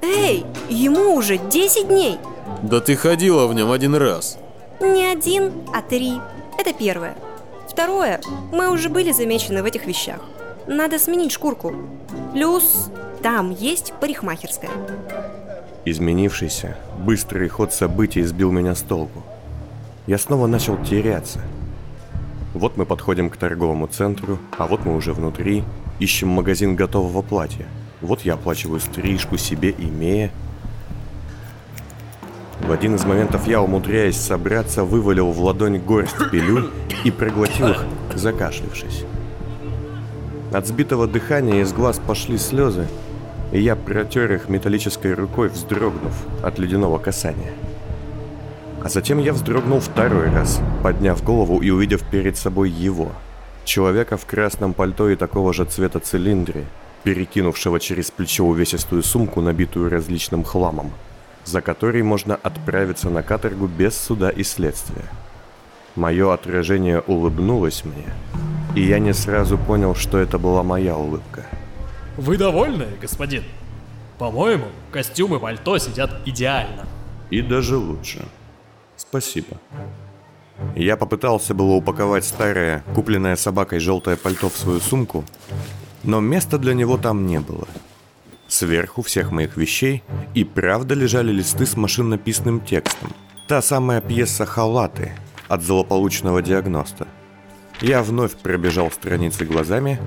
Эй, 0.00 0.44
ему 0.68 1.14
уже 1.14 1.36
10 1.36 1.88
дней. 1.88 2.18
Да 2.62 2.80
ты 2.80 2.96
ходила 2.96 3.46
в 3.46 3.54
нем 3.54 3.70
один 3.70 3.94
раз. 3.94 4.38
Не 4.80 5.04
один, 5.04 5.52
а 5.74 5.82
три. 5.82 6.14
Это 6.58 6.72
первое. 6.72 7.16
Второе, 7.68 8.20
мы 8.52 8.70
уже 8.70 8.88
были 8.88 9.12
замечены 9.12 9.62
в 9.62 9.66
этих 9.66 9.86
вещах. 9.86 10.20
Надо 10.66 10.98
сменить 10.98 11.32
шкурку. 11.32 11.74
Плюс 12.32 12.90
там 13.22 13.50
есть 13.50 13.92
парикмахерская. 14.00 14.70
Изменившийся, 15.84 16.76
быстрый 16.98 17.48
ход 17.48 17.72
событий 17.72 18.22
сбил 18.22 18.50
меня 18.50 18.74
с 18.74 18.82
толку. 18.82 19.22
Я 20.06 20.18
снова 20.18 20.46
начал 20.46 20.76
теряться. 20.82 21.40
Вот 22.52 22.76
мы 22.76 22.84
подходим 22.84 23.30
к 23.30 23.36
торговому 23.36 23.86
центру, 23.86 24.38
а 24.58 24.66
вот 24.66 24.84
мы 24.84 24.94
уже 24.94 25.12
внутри, 25.12 25.64
ищем 26.00 26.28
магазин 26.28 26.74
готового 26.76 27.22
платья. 27.22 27.66
Вот 28.00 28.22
я 28.22 28.34
оплачиваю 28.34 28.80
стрижку 28.80 29.38
себе 29.38 29.70
и 29.70 29.86
Мея. 29.86 30.32
В 32.60 32.70
один 32.70 32.96
из 32.96 33.04
моментов 33.04 33.46
я, 33.46 33.62
умудряясь 33.62 34.20
собраться, 34.20 34.84
вывалил 34.84 35.30
в 35.30 35.40
ладонь 35.40 35.78
горсть 35.78 36.30
пилюль 36.30 36.70
и 37.04 37.10
проглотил 37.10 37.68
их, 37.68 37.84
закашлившись. 38.14 39.04
От 40.52 40.66
сбитого 40.66 41.06
дыхания 41.06 41.62
из 41.62 41.72
глаз 41.72 42.00
пошли 42.06 42.36
слезы, 42.36 42.86
и 43.52 43.60
я 43.60 43.76
протер 43.76 44.32
их 44.32 44.48
металлической 44.48 45.14
рукой, 45.14 45.48
вздрогнув 45.48 46.12
от 46.42 46.58
ледяного 46.58 46.98
касания. 46.98 47.52
А 48.82 48.88
затем 48.88 49.18
я 49.18 49.32
вздрогнул 49.32 49.78
второй 49.78 50.30
раз, 50.30 50.60
подняв 50.82 51.22
голову 51.22 51.60
и 51.60 51.70
увидев 51.70 52.02
перед 52.10 52.36
собой 52.36 52.70
его, 52.70 53.12
человека 53.64 54.16
в 54.16 54.26
красном 54.26 54.72
пальто 54.72 55.08
и 55.08 55.16
такого 55.16 55.52
же 55.52 55.64
цвета 55.64 56.00
цилиндре, 56.00 56.64
перекинувшего 57.04 57.78
через 57.78 58.10
плечо 58.10 58.44
увесистую 58.44 59.02
сумку, 59.02 59.40
набитую 59.40 59.90
различным 59.90 60.44
хламом, 60.44 60.90
за 61.44 61.60
которой 61.60 62.02
можно 62.02 62.34
отправиться 62.34 63.10
на 63.10 63.22
каторгу 63.22 63.66
без 63.66 63.96
суда 63.96 64.30
и 64.30 64.42
следствия. 64.42 65.04
Мое 65.94 66.32
отражение 66.32 67.00
улыбнулось 67.00 67.84
мне, 67.84 68.06
и 68.74 68.82
я 68.82 68.98
не 68.98 69.12
сразу 69.12 69.58
понял, 69.58 69.94
что 69.94 70.18
это 70.18 70.38
была 70.38 70.62
моя 70.62 70.96
улыбка. 70.96 71.44
Вы 72.22 72.38
довольны, 72.38 72.86
господин? 73.00 73.42
По-моему, 74.16 74.66
костюм 74.92 75.34
и 75.34 75.40
пальто 75.40 75.76
сидят 75.78 76.20
идеально. 76.24 76.86
И 77.30 77.42
даже 77.42 77.76
лучше. 77.76 78.24
Спасибо. 78.96 79.56
Я 80.76 80.96
попытался 80.96 81.52
было 81.52 81.72
упаковать 81.72 82.24
старое, 82.24 82.84
купленное 82.94 83.34
собакой 83.34 83.80
желтое 83.80 84.16
пальто 84.16 84.48
в 84.48 84.56
свою 84.56 84.78
сумку, 84.78 85.24
но 86.04 86.20
места 86.20 86.58
для 86.58 86.74
него 86.74 86.96
там 86.96 87.26
не 87.26 87.40
было. 87.40 87.66
Сверху 88.46 89.02
всех 89.02 89.32
моих 89.32 89.56
вещей 89.56 90.04
и 90.32 90.44
правда 90.44 90.94
лежали 90.94 91.32
листы 91.32 91.66
с 91.66 91.76
машинописным 91.76 92.60
текстом. 92.60 93.12
Та 93.48 93.60
самая 93.60 94.00
пьеса 94.00 94.46
«Халаты» 94.46 95.10
от 95.48 95.64
злополучного 95.64 96.40
диагноста. 96.40 97.08
Я 97.80 98.00
вновь 98.00 98.36
пробежал 98.36 98.92
страницы 98.92 99.44
глазами 99.44 99.98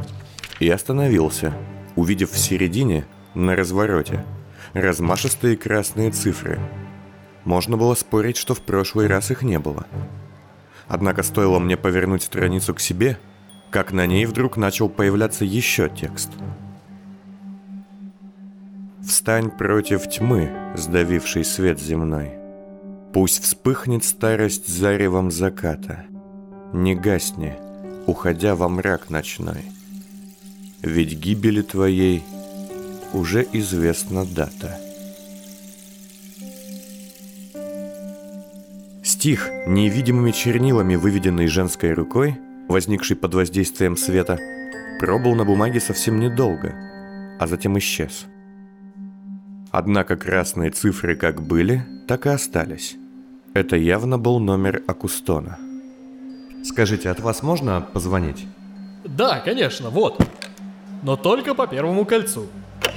и 0.62 0.70
остановился, 0.70 1.54
увидев 1.96 2.32
в 2.32 2.38
середине, 2.38 3.06
на 3.34 3.56
развороте, 3.56 4.26
размашистые 4.74 5.58
красные 5.58 6.12
цифры. 6.12 6.60
Можно 7.44 7.78
было 7.78 7.94
спорить, 7.96 8.38
что 8.38 8.54
в 8.54 8.62
прошлый 8.62 9.08
раз 9.08 9.32
их 9.32 9.42
не 9.42 9.60
было. 9.60 9.86
Однако 10.88 11.24
стоило 11.24 11.60
мне 11.60 11.78
повернуть 11.78 12.24
страницу 12.24 12.74
к 12.74 12.80
себе, 12.80 13.18
как 13.72 13.92
на 13.92 14.06
ней 14.06 14.26
вдруг 14.26 14.58
начал 14.58 14.90
появляться 14.90 15.46
еще 15.46 15.90
текст. 15.90 16.32
«Встань 19.06 19.52
против 19.52 20.10
тьмы, 20.10 20.50
сдавивший 20.76 21.46
свет 21.46 21.80
земной. 21.80 22.32
Пусть 23.14 23.44
вспыхнет 23.44 24.04
старость 24.04 24.68
заревом 24.68 25.30
заката. 25.30 26.06
Не 26.74 26.96
гасни, 26.96 27.56
уходя 28.08 28.56
во 28.56 28.68
мрак 28.68 29.10
ночной. 29.10 29.75
Ведь 30.82 31.14
гибели 31.14 31.62
твоей 31.62 32.24
уже 33.14 33.48
известна 33.54 34.26
дата». 34.26 34.80
Стих, 39.04 39.50
невидимыми 39.68 40.32
чернилами 40.32 40.96
выведенный 40.96 41.48
женской 41.48 41.94
рукой, 41.94 42.38
возникший 42.68 43.16
под 43.16 43.34
воздействием 43.34 43.98
света, 43.98 44.40
пробыл 45.00 45.36
на 45.36 45.46
бумаге 45.46 45.80
совсем 45.80 46.20
недолго, 46.20 46.74
а 47.40 47.48
затем 47.48 47.78
исчез. 47.78 48.26
Однако 49.72 50.16
красные 50.16 50.72
цифры 50.72 51.16
как 51.16 51.42
были, 51.42 51.86
так 52.08 52.26
и 52.26 52.30
остались. 52.30 52.98
Это 53.54 53.76
явно 53.76 54.18
был 54.18 54.40
номер 54.40 54.84
Акустона. 54.88 55.58
Скажите, 56.64 57.10
от 57.10 57.20
вас 57.20 57.44
можно 57.44 57.82
позвонить? 57.82 58.46
Да, 59.04 59.40
конечно, 59.40 59.90
вот. 59.90 60.26
Но 61.04 61.16
только 61.16 61.54
по 61.54 61.68
первому 61.68 62.06
кольцу. 62.06 62.48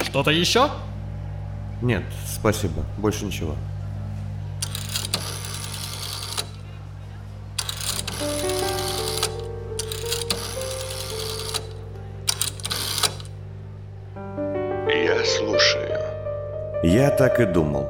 Что-то 0.01 0.31
еще? 0.31 0.69
Нет, 1.81 2.03
спасибо, 2.25 2.83
больше 2.97 3.25
ничего. 3.25 3.55
Я 14.87 15.23
слушаю. 15.23 15.99
Я 16.83 17.11
так 17.11 17.39
и 17.39 17.45
думал. 17.45 17.87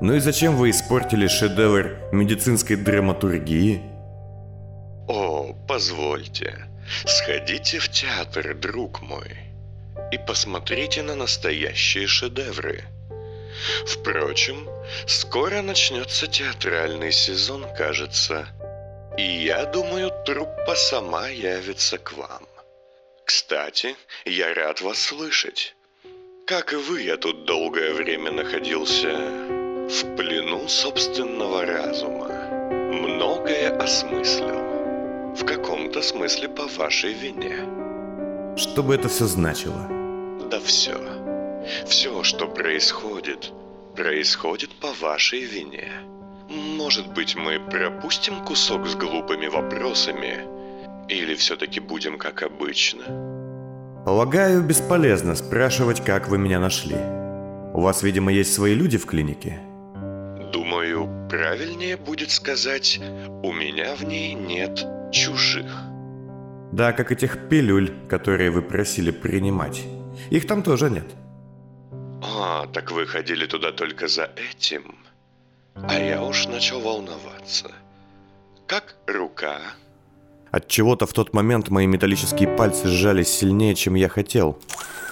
Ну 0.00 0.14
и 0.14 0.20
зачем 0.20 0.56
вы 0.56 0.70
испортили 0.70 1.26
шедевр 1.26 1.96
медицинской 2.12 2.76
драматургии? 2.76 3.82
О, 5.08 5.54
позвольте. 5.68 6.71
Сходите 7.06 7.78
в 7.78 7.88
театр, 7.88 8.54
друг 8.54 9.02
мой, 9.02 9.36
и 10.12 10.18
посмотрите 10.18 11.02
на 11.02 11.14
настоящие 11.14 12.06
шедевры. 12.06 12.84
Впрочем, 13.86 14.68
скоро 15.06 15.62
начнется 15.62 16.26
театральный 16.26 17.12
сезон, 17.12 17.66
кажется. 17.76 18.48
И 19.18 19.22
я 19.22 19.66
думаю, 19.66 20.10
труппа 20.24 20.74
сама 20.74 21.28
явится 21.28 21.98
к 21.98 22.12
вам. 22.12 22.46
Кстати, 23.24 23.96
я 24.24 24.54
рад 24.54 24.80
вас 24.80 24.98
слышать. 24.98 25.74
Как 26.46 26.72
и 26.72 26.76
вы, 26.76 27.02
я 27.02 27.16
тут 27.16 27.44
долгое 27.44 27.92
время 27.92 28.32
находился 28.32 29.08
в 29.08 30.16
плену 30.16 30.68
собственного 30.68 31.64
разума. 31.64 32.28
Многое 32.92 33.76
осмыслил. 33.78 34.71
В 35.34 35.46
каком-то 35.46 36.02
смысле 36.02 36.48
по 36.50 36.66
вашей 36.66 37.14
вине. 37.14 37.56
Что 38.56 38.82
бы 38.82 38.94
это 38.94 39.08
все 39.08 39.24
значило? 39.24 39.88
Да 40.50 40.60
все. 40.60 40.94
Все, 41.86 42.22
что 42.22 42.46
происходит, 42.46 43.50
происходит 43.96 44.70
по 44.74 44.88
вашей 45.00 45.40
вине. 45.40 45.88
Может 46.50 47.14
быть, 47.14 47.34
мы 47.34 47.58
пропустим 47.58 48.44
кусок 48.44 48.86
с 48.86 48.94
глупыми 48.94 49.46
вопросами? 49.46 50.40
Или 51.08 51.34
все-таки 51.34 51.80
будем 51.80 52.18
как 52.18 52.42
обычно? 52.42 53.04
Полагаю, 54.04 54.62
бесполезно 54.62 55.34
спрашивать, 55.34 56.04
как 56.04 56.28
вы 56.28 56.36
меня 56.36 56.60
нашли. 56.60 56.96
У 57.72 57.80
вас, 57.80 58.02
видимо, 58.02 58.30
есть 58.30 58.52
свои 58.52 58.74
люди 58.74 58.98
в 58.98 59.06
клинике? 59.06 59.60
Думаю, 60.52 61.08
правильнее 61.30 61.96
будет 61.96 62.30
сказать, 62.30 63.00
у 63.42 63.52
меня 63.52 63.94
в 63.94 64.04
ней 64.04 64.34
нет 64.34 64.86
чужих. 65.12 65.70
Да, 66.72 66.92
как 66.92 67.12
этих 67.12 67.48
пилюль, 67.48 67.92
которые 68.08 68.50
вы 68.50 68.62
просили 68.62 69.10
принимать. 69.10 69.84
Их 70.30 70.46
там 70.46 70.62
тоже 70.62 70.90
нет. 70.90 71.06
А, 72.22 72.66
так 72.72 72.90
вы 72.92 73.06
ходили 73.06 73.46
туда 73.46 73.72
только 73.72 74.08
за 74.08 74.30
этим? 74.36 74.96
А 75.74 75.94
я 75.94 76.22
уж 76.22 76.46
начал 76.46 76.80
волноваться. 76.80 77.70
Как 78.66 78.96
рука? 79.06 79.58
От 80.50 80.68
чего-то 80.68 81.06
в 81.06 81.12
тот 81.12 81.34
момент 81.34 81.68
мои 81.70 81.86
металлические 81.86 82.48
пальцы 82.48 82.88
сжались 82.88 83.28
сильнее, 83.28 83.74
чем 83.74 83.94
я 83.94 84.08
хотел, 84.08 84.58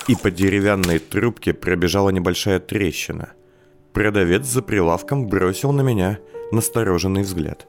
и 0.07 0.15
по 0.15 0.31
деревянной 0.31 0.99
трубке 0.99 1.53
пробежала 1.53 2.11
небольшая 2.11 2.61
трещина. 2.61 3.33
Продавец 3.93 4.47
за 4.47 4.63
прилавком 4.63 5.29
бросил 5.29 5.73
на 5.73 5.81
меня 5.81 6.19
настороженный 6.53 7.23
взгляд. 7.23 7.67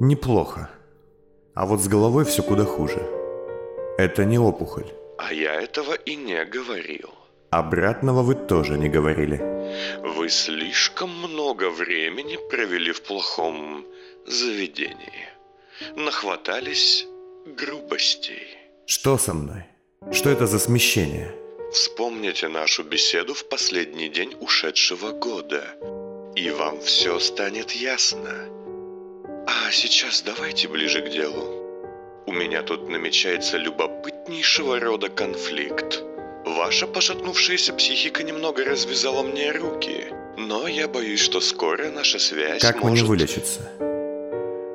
Неплохо. 0.00 0.70
А 1.54 1.66
вот 1.66 1.80
с 1.80 1.88
головой 1.88 2.24
все 2.24 2.42
куда 2.42 2.64
хуже. 2.64 3.02
Это 3.98 4.24
не 4.24 4.38
опухоль. 4.38 4.90
А 5.18 5.32
я 5.32 5.60
этого 5.60 5.92
и 5.94 6.16
не 6.16 6.44
говорил. 6.44 7.10
Обратного 7.50 8.22
вы 8.22 8.34
тоже 8.34 8.78
не 8.78 8.88
говорили. 8.88 9.38
Вы 10.02 10.30
слишком 10.30 11.10
много 11.10 11.68
времени 11.68 12.38
провели 12.50 12.92
в 12.92 13.02
плохом 13.02 13.84
заведении. 14.26 15.28
Нахватались 15.96 17.06
грубостей. 17.46 18.56
Что 18.86 19.18
со 19.18 19.34
мной? 19.34 19.64
Что 20.12 20.30
это 20.30 20.46
за 20.46 20.58
смещение? 20.58 21.34
Вспомните 21.72 22.48
нашу 22.48 22.84
беседу 22.84 23.34
в 23.34 23.48
последний 23.48 24.08
день 24.08 24.34
ушедшего 24.40 25.10
года, 25.12 25.62
и 26.34 26.50
вам 26.50 26.80
все 26.80 27.18
станет 27.18 27.72
ясно. 27.72 28.61
А 29.54 29.70
сейчас 29.70 30.22
давайте 30.22 30.66
ближе 30.66 31.02
к 31.02 31.10
делу. 31.10 31.44
У 32.26 32.32
меня 32.32 32.62
тут 32.62 32.88
намечается 32.88 33.58
любопытнейшего 33.58 34.80
рода 34.80 35.10
конфликт. 35.10 36.02
Ваша 36.46 36.86
пошатнувшаяся 36.86 37.74
психика 37.74 38.22
немного 38.22 38.64
развязала 38.64 39.22
мне 39.22 39.52
руки, 39.52 40.06
но 40.38 40.66
я 40.66 40.88
боюсь, 40.88 41.20
что 41.20 41.40
скоро 41.40 41.90
наша 41.90 42.18
связь 42.18 42.62
Как 42.62 42.82
может... 42.82 43.02
мне 43.02 43.08
вылечиться? 43.08 43.60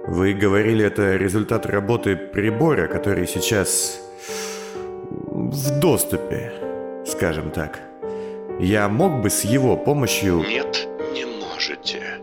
Вы 0.07 0.33
говорили, 0.33 0.85
это 0.85 1.15
результат 1.15 1.65
работы 1.65 2.15
прибора, 2.15 2.87
который 2.87 3.27
сейчас 3.27 3.99
в 5.31 5.79
доступе, 5.79 6.53
скажем 7.07 7.49
так. 7.49 7.79
Я 8.59 8.87
мог 8.89 9.21
бы 9.23 9.31
с 9.31 9.43
его 9.43 9.75
помощью... 9.75 10.43
Нет, 10.47 10.87
не 11.13 11.25
можете. 11.25 12.19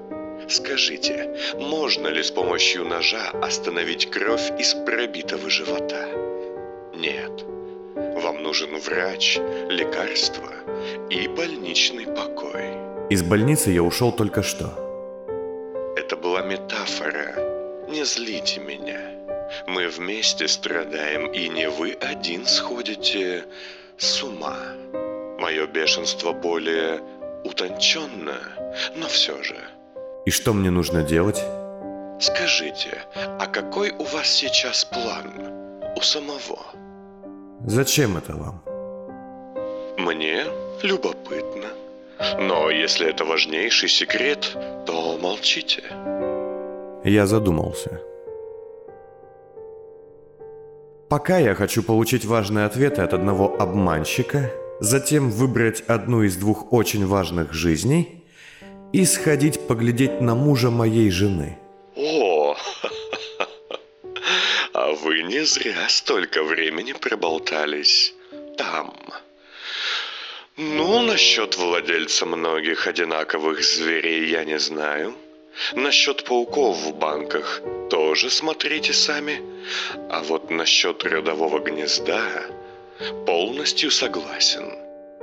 Скажите, 0.49 1.31
можно 1.59 2.09
ли 2.09 2.23
с 2.23 2.31
помощью 2.31 2.85
ножа 2.85 3.31
остановить 3.43 4.11
кровь 4.11 4.53
из 4.59 4.75
пробитого 4.75 5.49
живота? 5.49 6.07
Нет. 6.95 7.45
Вам 7.95 8.43
нужен 8.43 8.77
врач, 8.79 9.39
лекарство 9.69 10.51
и 11.11 11.29
больничный 11.29 12.07
покой. 12.07 12.65
Из 13.11 13.23
больницы 13.23 13.71
я 13.71 13.83
ушел 13.83 14.13
только 14.13 14.43
что. 14.43 14.67
Это 15.97 16.17
была 16.17 16.43
метафора. 16.43 17.87
Не 17.89 18.05
злите 18.05 18.61
меня. 18.61 19.01
Мы 19.67 19.89
вместе 19.89 20.49
страдаем, 20.49 21.27
и 21.33 21.49
не 21.49 21.69
вы 21.69 21.93
один 22.01 22.47
сходите 22.47 23.45
с 23.97 24.23
ума. 24.23 24.59
Мое 25.39 25.67
бешенство 25.67 26.33
более 26.33 27.01
утонченно, 27.45 28.39
но 28.97 29.07
все 29.07 29.43
же– 29.43 29.57
и 30.25 30.31
что 30.31 30.53
мне 30.55 30.71
нужно 30.71 31.03
делать? 31.03 31.43
Скажите, 32.21 33.03
а 33.15 33.47
какой 33.47 33.91
у 33.91 34.05
вас 34.05 34.27
сейчас 34.27 34.85
план? 34.85 35.83
У 35.97 36.01
самого? 36.01 36.59
Зачем 37.67 38.17
это 38.17 38.35
вам? 38.35 38.63
Мне 39.99 40.45
любопытно. 40.83 41.69
Но 42.39 42.71
если 42.71 43.09
это 43.09 43.25
важнейший 43.25 43.89
секрет, 43.89 44.57
то 44.87 45.19
молчите. 45.21 45.83
Я 47.05 47.27
задумался. 47.27 48.01
Пока 51.09 51.39
я 51.39 51.55
хочу 51.55 51.83
получить 51.83 52.25
важные 52.25 52.65
ответы 52.67 53.03
от 53.03 53.13
одного 53.13 53.57
обманщика, 53.61 54.51
затем 54.81 55.31
выбрать 55.31 55.83
одну 55.83 56.23
из 56.23 56.37
двух 56.37 56.73
очень 56.73 57.07
важных 57.07 57.53
жизней– 57.53 58.21
и 58.95 59.05
сходить 59.07 59.67
поглядеть 59.67 60.21
на 60.21 60.37
мужа 60.37 60.71
моей 60.71 61.11
жены. 61.11 61.59
О, 61.97 62.57
а 64.73 64.93
вы 64.93 65.25
не 65.25 65.45
зря 65.45 65.89
столько 65.89 66.45
времени 66.45 66.93
проболтались 66.93 68.15
там. 68.57 68.95
Ну, 70.57 71.03
насчет 71.03 71.57
владельца 71.57 72.25
многих 72.25 72.87
одинаковых 72.87 73.65
зверей 73.65 74.31
я 74.31 74.45
не 74.45 74.61
знаю. 74.61 75.15
Насчет 75.75 76.23
пауков 76.25 76.77
в 76.77 76.95
банках 76.95 77.63
тоже 77.91 78.31
смотрите 78.31 78.93
сами. 78.93 79.41
А 80.09 80.23
вот 80.23 80.51
насчет 80.51 81.03
родового 81.03 81.59
гнезда 81.59 82.23
полностью 83.27 83.91
согласен. 83.91 84.67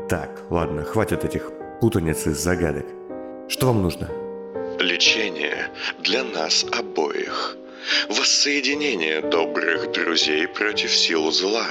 Так, 0.09 0.41
ладно, 0.49 0.83
хватит 0.83 1.23
этих 1.23 1.51
путаниц 1.79 2.27
и 2.27 2.31
загадок. 2.31 3.00
Что 3.47 3.67
вам 3.67 3.81
нужно? 3.81 4.09
Лечение 4.79 5.69
для 5.99 6.23
нас 6.23 6.65
обоих. 6.71 7.57
Воссоединение 8.09 9.21
добрых 9.21 9.91
друзей 9.91 10.47
против 10.47 10.91
сил 10.95 11.31
зла, 11.31 11.65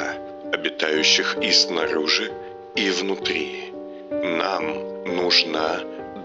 обитающих 0.53 1.39
и 1.41 1.51
снаружи, 1.53 2.31
и 2.75 2.91
внутри. 2.91 3.73
Нам 4.11 5.05
нужна 5.05 5.81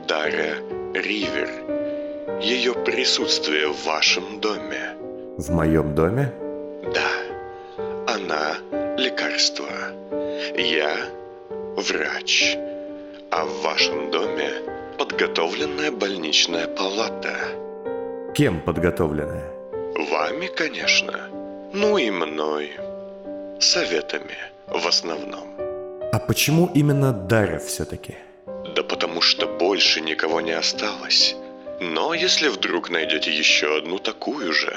Дара 0.08 0.58
Ривер. 0.94 2.42
Ее 2.42 2.74
присутствие 2.74 3.68
в 3.68 3.86
вашем 3.86 4.40
доме. 4.42 4.96
В 5.38 5.50
моем 5.52 5.96
доме? 5.96 6.34
Да. 6.94 7.12
Она 8.08 8.58
лекарство. 8.98 9.68
Я 10.58 10.96
врач. 11.78 12.58
А 13.32 13.46
в 13.46 13.62
вашем 13.62 14.12
доме 14.12 14.50
Подготовленная 14.98 15.92
больничная 15.92 16.68
палата. 16.68 17.36
Кем 18.34 18.62
подготовленная? 18.62 19.52
Вами, 20.10 20.48
конечно. 20.48 21.30
Ну 21.74 21.98
и 21.98 22.10
мной. 22.12 22.72
Советами 23.60 24.38
в 24.68 24.88
основном. 24.88 25.48
А 26.12 26.20
почему 26.20 26.70
именно 26.74 27.12
Дарья 27.12 27.60
все-таки? 27.60 28.16
Да 28.76 28.84
потому 28.84 29.22
что 29.22 29.48
больше 29.48 30.02
никого 30.02 30.42
не 30.42 30.52
осталось. 30.54 31.36
Но 31.82 32.14
если 32.14 32.48
вдруг 32.48 32.90
найдете 32.90 33.32
еще 33.32 33.78
одну 33.78 34.00
такую 34.00 34.54
же, 34.54 34.74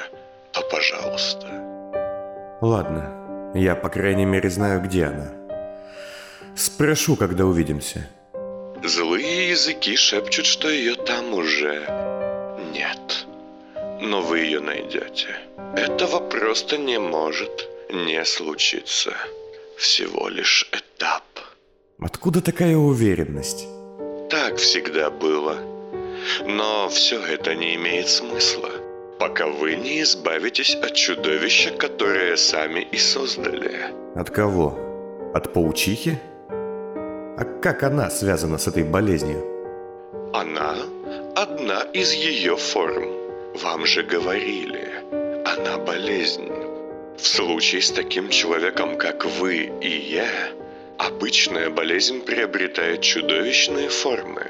то 0.52 0.62
пожалуйста. 0.70 1.46
Ладно, 2.60 3.52
я 3.54 3.76
по 3.76 3.88
крайней 3.88 4.24
мере 4.24 4.50
знаю, 4.50 4.80
где 4.80 5.04
она. 5.04 5.32
Спрошу, 6.56 7.14
когда 7.14 7.44
увидимся. 7.44 8.08
Злые 8.84 9.50
языки 9.50 9.96
шепчут, 9.96 10.46
что 10.46 10.68
ее 10.70 10.94
там 10.94 11.34
уже 11.34 11.82
нет. 12.72 13.26
Но 14.00 14.22
вы 14.22 14.40
ее 14.40 14.60
найдете. 14.60 15.36
Этого 15.76 16.20
просто 16.20 16.78
не 16.78 16.98
может 16.98 17.68
не 17.90 18.24
случиться. 18.24 19.12
Всего 19.76 20.28
лишь 20.28 20.68
этап. 20.72 21.24
Откуда 22.00 22.40
такая 22.40 22.76
уверенность? 22.76 23.66
Так 24.30 24.56
всегда 24.56 25.10
было. 25.10 25.56
Но 26.46 26.88
все 26.88 27.20
это 27.20 27.54
не 27.54 27.74
имеет 27.76 28.08
смысла, 28.08 28.70
пока 29.18 29.46
вы 29.46 29.76
не 29.76 30.02
избавитесь 30.02 30.74
от 30.74 30.94
чудовища, 30.94 31.70
которое 31.70 32.36
сами 32.36 32.86
и 32.92 32.98
создали. 32.98 33.92
От 34.14 34.30
кого? 34.30 34.78
От 35.34 35.52
паучихи? 35.52 36.18
А 37.40 37.44
как 37.44 37.84
она 37.84 38.10
связана 38.10 38.58
с 38.58 38.66
этой 38.66 38.82
болезнью? 38.82 39.44
Она 40.34 40.74
одна 41.36 41.82
из 41.92 42.12
ее 42.12 42.56
форм. 42.56 43.04
Вам 43.62 43.86
же 43.86 44.02
говорили, 44.02 44.88
она 45.46 45.78
болезнь. 45.78 46.50
В 47.16 47.24
случае 47.24 47.82
с 47.82 47.92
таким 47.92 48.28
человеком, 48.30 48.98
как 48.98 49.24
вы 49.24 49.70
и 49.80 49.88
я, 49.88 50.28
обычная 50.98 51.70
болезнь 51.70 52.22
приобретает 52.22 53.02
чудовищные 53.02 53.88
формы. 53.88 54.44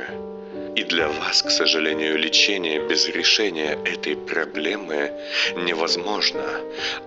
И 0.74 0.83
для 0.85 1.09
вас, 1.09 1.42
к 1.42 1.51
сожалению, 1.51 2.16
лечение 2.16 2.81
без 2.88 3.07
решения 3.07 3.79
этой 3.85 4.16
проблемы 4.16 5.12
невозможно. 5.57 6.42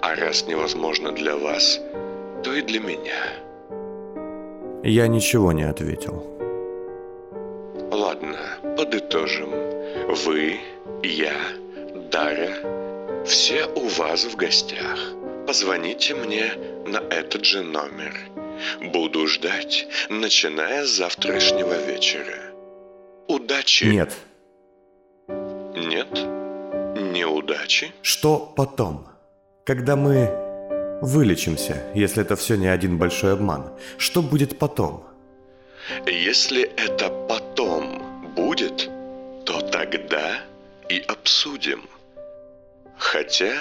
А 0.02 0.14
раз 0.14 0.46
невозможно 0.46 1.12
для 1.12 1.36
вас, 1.36 1.80
то 2.44 2.54
и 2.54 2.62
для 2.62 2.80
меня– 2.80 3.24
я 4.84 5.08
ничего 5.08 5.52
не 5.52 5.64
ответил. 5.64 6.24
Ладно, 7.92 8.38
подытожим. 8.78 9.50
Вы, 10.26 10.60
я, 11.04 11.34
Дарья, 12.12 12.56
все 13.26 13.66
у 13.76 13.88
вас 13.88 14.26
в 14.26 14.36
гостях. 14.36 14.98
Позвоните 15.48 16.16
мне 16.16 16.54
на 16.86 16.98
этот 16.98 17.46
же 17.46 17.62
номер. 17.62 18.14
Буду 18.82 19.28
ждать, 19.28 19.88
начиная 20.10 20.86
с 20.86 20.90
завтрашнего 20.90 21.74
вечера. 21.86 22.54
Удачи. 23.28 23.86
Нет. 23.86 24.14
Нет? 25.76 26.10
Неудачи? 27.14 27.92
Что 28.02 28.54
потом? 28.56 29.08
Когда 29.66 29.96
мы 29.96 30.51
вылечимся, 31.02 31.84
если 31.96 32.22
это 32.22 32.36
все 32.36 32.56
не 32.56 32.68
один 32.68 32.98
большой 32.98 33.34
обман, 33.34 33.72
что 33.98 34.22
будет 34.22 34.58
потом? 34.60 35.04
Если 36.06 36.64
это 36.64 37.10
потом 37.28 38.34
будет, 38.36 38.90
то 39.46 39.62
тогда 39.62 40.40
и 40.90 41.00
обсудим. 41.00 41.84
Хотя, 42.98 43.54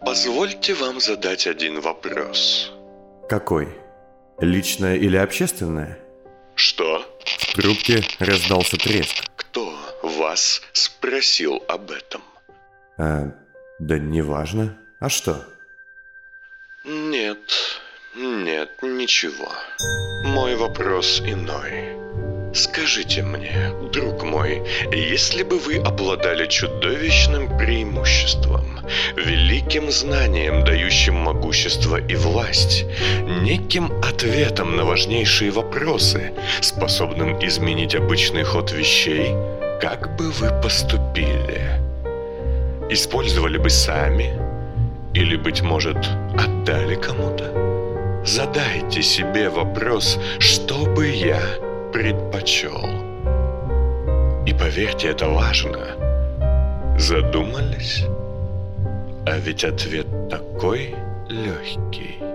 позвольте 0.00 0.74
вам 0.74 1.00
задать 1.00 1.46
один 1.46 1.80
вопрос. 1.80 2.72
Какой? 3.28 3.68
Личное 4.38 4.96
или 4.96 5.16
общественное? 5.16 5.98
Что? 6.54 7.04
В 7.24 7.54
трубке 7.54 8.02
раздался 8.18 8.76
треск. 8.76 9.24
Кто 9.36 9.74
вас 10.02 10.62
спросил 10.72 11.62
об 11.68 11.90
этом? 11.90 12.22
А, 12.96 13.32
да 13.78 13.98
неважно. 13.98 14.78
А 15.00 15.08
что? 15.08 15.44
Нет, 17.30 17.38
нет, 18.16 18.70
ничего. 18.82 19.52
Мой 20.24 20.56
вопрос 20.56 21.22
иной. 21.24 21.94
Скажите 22.52 23.22
мне, 23.22 23.70
друг 23.92 24.24
мой, 24.24 24.62
если 24.92 25.44
бы 25.44 25.60
вы 25.60 25.76
обладали 25.76 26.48
чудовищным 26.48 27.56
преимуществом, 27.56 28.80
великим 29.14 29.92
знанием, 29.92 30.64
дающим 30.64 31.14
могущество 31.14 32.00
и 32.00 32.16
власть, 32.16 32.84
неким 33.42 33.92
ответом 34.02 34.76
на 34.76 34.84
важнейшие 34.84 35.52
вопросы, 35.52 36.32
способным 36.60 37.38
изменить 37.46 37.94
обычный 37.94 38.42
ход 38.42 38.72
вещей, 38.72 39.28
как 39.80 40.16
бы 40.16 40.32
вы 40.32 40.48
поступили? 40.60 41.78
Использовали 42.90 43.58
бы 43.58 43.70
сами? 43.70 44.39
Или, 45.14 45.36
быть 45.36 45.62
может, 45.62 45.96
отдали 46.38 46.94
кому-то? 46.94 48.22
Задайте 48.24 49.02
себе 49.02 49.48
вопрос, 49.48 50.18
что 50.38 50.86
бы 50.86 51.08
я 51.08 51.40
предпочел. 51.92 52.84
И 54.46 54.52
поверьте, 54.52 55.08
это 55.08 55.28
важно. 55.28 55.96
Задумались? 56.98 58.04
А 59.26 59.38
ведь 59.38 59.64
ответ 59.64 60.06
такой 60.28 60.94
легкий. 61.28 62.29